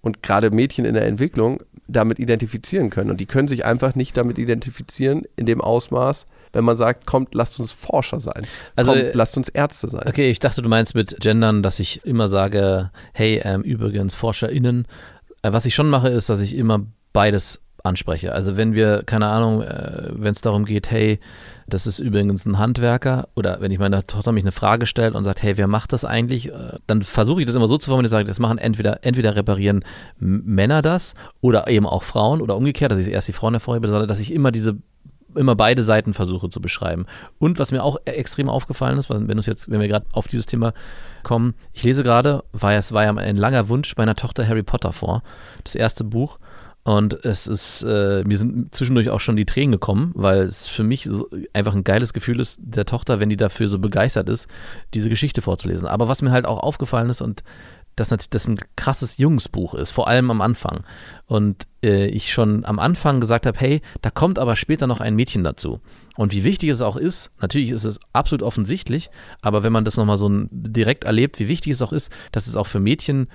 [0.01, 3.11] und gerade Mädchen in der Entwicklung damit identifizieren können.
[3.11, 7.35] Und die können sich einfach nicht damit identifizieren in dem Ausmaß, wenn man sagt, kommt,
[7.35, 8.43] lasst uns Forscher sein.
[8.75, 10.07] Also, kommt, lasst uns Ärzte sein.
[10.07, 14.87] Okay, ich dachte, du meinst mit Gendern, dass ich immer sage, hey, ähm, übrigens ForscherInnen.
[15.43, 18.33] Äh, was ich schon mache, ist, dass ich immer beides anspreche.
[18.33, 21.19] Also wenn wir, keine Ahnung, äh, wenn es darum geht, hey,
[21.67, 25.23] das ist übrigens ein Handwerker oder wenn ich meiner Tochter mich eine Frage stellt und
[25.23, 28.03] sagt, hey, wer macht das eigentlich, äh, dann versuche ich das immer so zu formulieren,
[28.05, 29.83] dass ich sage, das machen entweder, entweder reparieren
[30.19, 34.07] Männer das oder eben auch Frauen oder umgekehrt, dass ich erst die Frauen hervorhebe, sondern
[34.07, 34.77] dass ich immer diese
[35.37, 37.05] immer beide Seiten versuche zu beschreiben.
[37.39, 40.45] Und was mir auch e- extrem aufgefallen ist, wenn jetzt, wenn wir gerade auf dieses
[40.45, 40.73] Thema
[41.23, 44.91] kommen, ich lese gerade, war es war ja ein langer Wunsch meiner Tochter Harry Potter
[44.91, 45.23] vor,
[45.63, 46.39] das erste Buch.
[46.87, 50.83] Und es ist, äh, mir sind zwischendurch auch schon die Tränen gekommen, weil es für
[50.83, 54.47] mich so einfach ein geiles Gefühl ist, der Tochter, wenn die dafür so begeistert ist,
[54.93, 55.85] diese Geschichte vorzulesen.
[55.85, 57.43] Aber was mir halt auch aufgefallen ist und
[57.97, 60.85] dass nat- das ein krasses Jungsbuch ist, vor allem am Anfang.
[61.25, 65.15] Und äh, ich schon am Anfang gesagt habe, hey, da kommt aber später noch ein
[65.15, 65.81] Mädchen dazu.
[66.15, 69.09] Und wie wichtig es auch ist, natürlich ist es absolut offensichtlich,
[69.41, 72.55] aber wenn man das nochmal so direkt erlebt, wie wichtig es auch ist, dass es
[72.55, 73.27] auch für Mädchen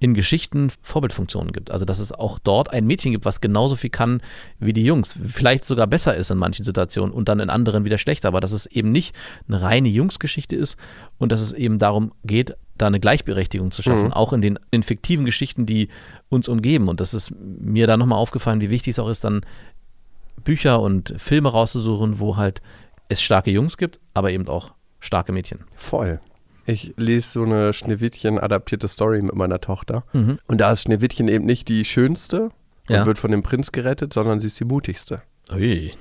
[0.00, 1.70] in Geschichten Vorbildfunktionen gibt.
[1.70, 4.22] Also dass es auch dort ein Mädchen gibt, was genauso viel kann
[4.58, 5.16] wie die Jungs.
[5.24, 8.28] Vielleicht sogar besser ist in manchen Situationen und dann in anderen wieder schlechter.
[8.28, 9.14] Aber dass es eben nicht
[9.46, 10.78] eine reine Jungsgeschichte ist
[11.18, 14.82] und dass es eben darum geht, da eine Gleichberechtigung zu schaffen, auch in den, in
[14.82, 15.88] fiktiven Geschichten, die
[16.30, 16.88] uns umgeben.
[16.88, 19.42] Und das ist mir da nochmal aufgefallen, wie wichtig es auch ist, dann
[20.42, 22.62] Bücher und Filme rauszusuchen, wo halt
[23.10, 25.58] es starke Jungs gibt, aber eben auch starke Mädchen.
[25.74, 26.20] Voll.
[26.70, 30.04] Ich lese so eine Schneewittchen-adaptierte Story mit meiner Tochter.
[30.12, 30.38] Mhm.
[30.46, 32.44] Und da ist Schneewittchen eben nicht die schönste
[32.88, 33.06] und Ja.
[33.06, 35.92] wird von dem Prinz gerettet, sondern sie ist die mutigste Ui.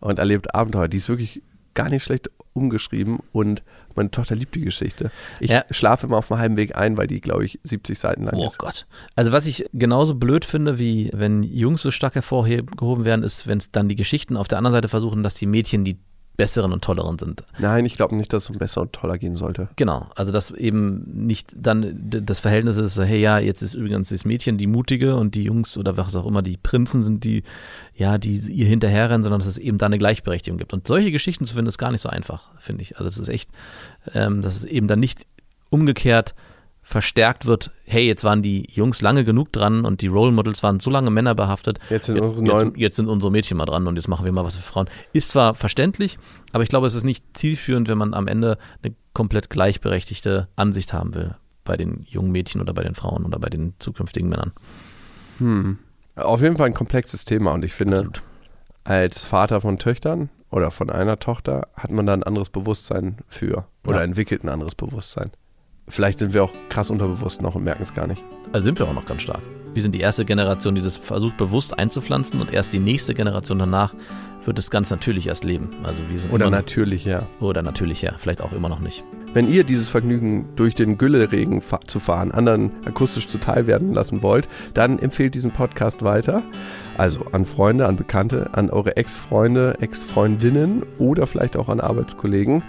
[0.00, 0.88] und erlebt Abenteuer.
[0.88, 1.42] Die ist wirklich
[1.74, 3.62] gar nicht schlecht umgeschrieben und
[3.96, 5.10] meine Tochter liebt die Geschichte.
[5.40, 5.64] Ich Ja.
[5.72, 8.46] schlafe immer auf dem halben Weg ein, weil die, glaube ich, 70 Seiten lang Oh
[8.46, 8.58] ist.
[8.58, 8.86] Gott.
[9.16, 13.58] Also was ich genauso blöd finde, wie wenn Jungs so stark hervorgehoben werden, ist, wenn
[13.58, 15.98] es dann die Geschichten auf der anderen Seite versuchen, dass die Mädchen die
[16.36, 17.44] besseren und tolleren sind.
[17.58, 19.68] Nein, ich glaube nicht, dass es um besser und toller gehen sollte.
[19.76, 24.24] Genau, also dass eben nicht dann das Verhältnis ist, hey ja, jetzt ist übrigens das
[24.24, 27.44] Mädchen die Mutige und die Jungs oder was auch immer, die Prinzen sind die,
[27.94, 30.72] ja, die ihr hinterherrennen, sondern dass es eben da eine Gleichberechtigung gibt.
[30.72, 32.98] Und solche Geschichten zu finden, ist gar nicht so einfach, finde ich.
[32.98, 33.50] Also es ist echt,
[34.12, 35.26] ähm, dass es eben dann nicht
[35.70, 36.34] umgekehrt
[36.84, 40.80] verstärkt wird, hey, jetzt waren die Jungs lange genug dran und die Role Models waren
[40.80, 41.78] so lange männerbehaftet.
[41.90, 44.32] Jetzt sind jetzt, unsere jetzt, jetzt sind unsere Mädchen mal dran und jetzt machen wir
[44.32, 44.88] mal was für Frauen.
[45.12, 46.18] Ist zwar verständlich,
[46.52, 50.92] aber ich glaube, es ist nicht zielführend, wenn man am Ende eine komplett gleichberechtigte Ansicht
[50.92, 54.52] haben will bei den jungen Mädchen oder bei den Frauen oder bei den zukünftigen Männern.
[55.38, 55.78] Hm.
[56.16, 58.22] Auf jeden Fall ein komplexes Thema und ich finde, Absolut.
[58.84, 63.66] als Vater von Töchtern oder von einer Tochter hat man da ein anderes Bewusstsein für
[63.86, 64.04] oder Ja.
[64.04, 65.32] entwickelt ein anderes Bewusstsein.
[65.88, 68.24] Vielleicht sind wir auch krass unterbewusst noch und merken es gar nicht.
[68.52, 69.42] Also sind wir auch noch ganz stark.
[69.74, 73.58] Wir sind die erste Generation, die das versucht bewusst einzupflanzen und erst die nächste Generation
[73.58, 73.92] danach
[74.44, 75.70] wird es ganz natürlich erst leben.
[75.82, 77.26] Also wir sind Oder natürlich, ja.
[77.40, 78.14] Oder natürlich, ja.
[78.16, 79.04] Vielleicht auch immer noch nicht.
[79.32, 84.48] Wenn ihr dieses Vergnügen durch den Gülleregen zu fahren, anderen akustisch zuteil werden lassen wollt,
[84.74, 86.42] dann empfehlt diesen Podcast weiter.
[86.96, 92.62] Also an Freunde, an Bekannte, an eure Ex-Freunde, Ex-Freundinnen oder vielleicht auch an Arbeitskollegen.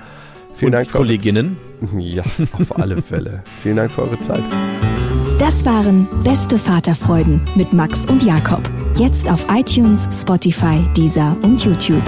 [0.56, 1.58] Vielen und Dank für eure Kolleginnen.
[2.00, 3.44] Ja, auf alle Fälle.
[3.62, 4.44] Vielen Dank für eure Zeit.
[5.38, 8.62] Das waren Beste Vaterfreuden mit Max und Jakob.
[8.98, 12.02] Jetzt auf iTunes, Spotify, Deezer und YouTube.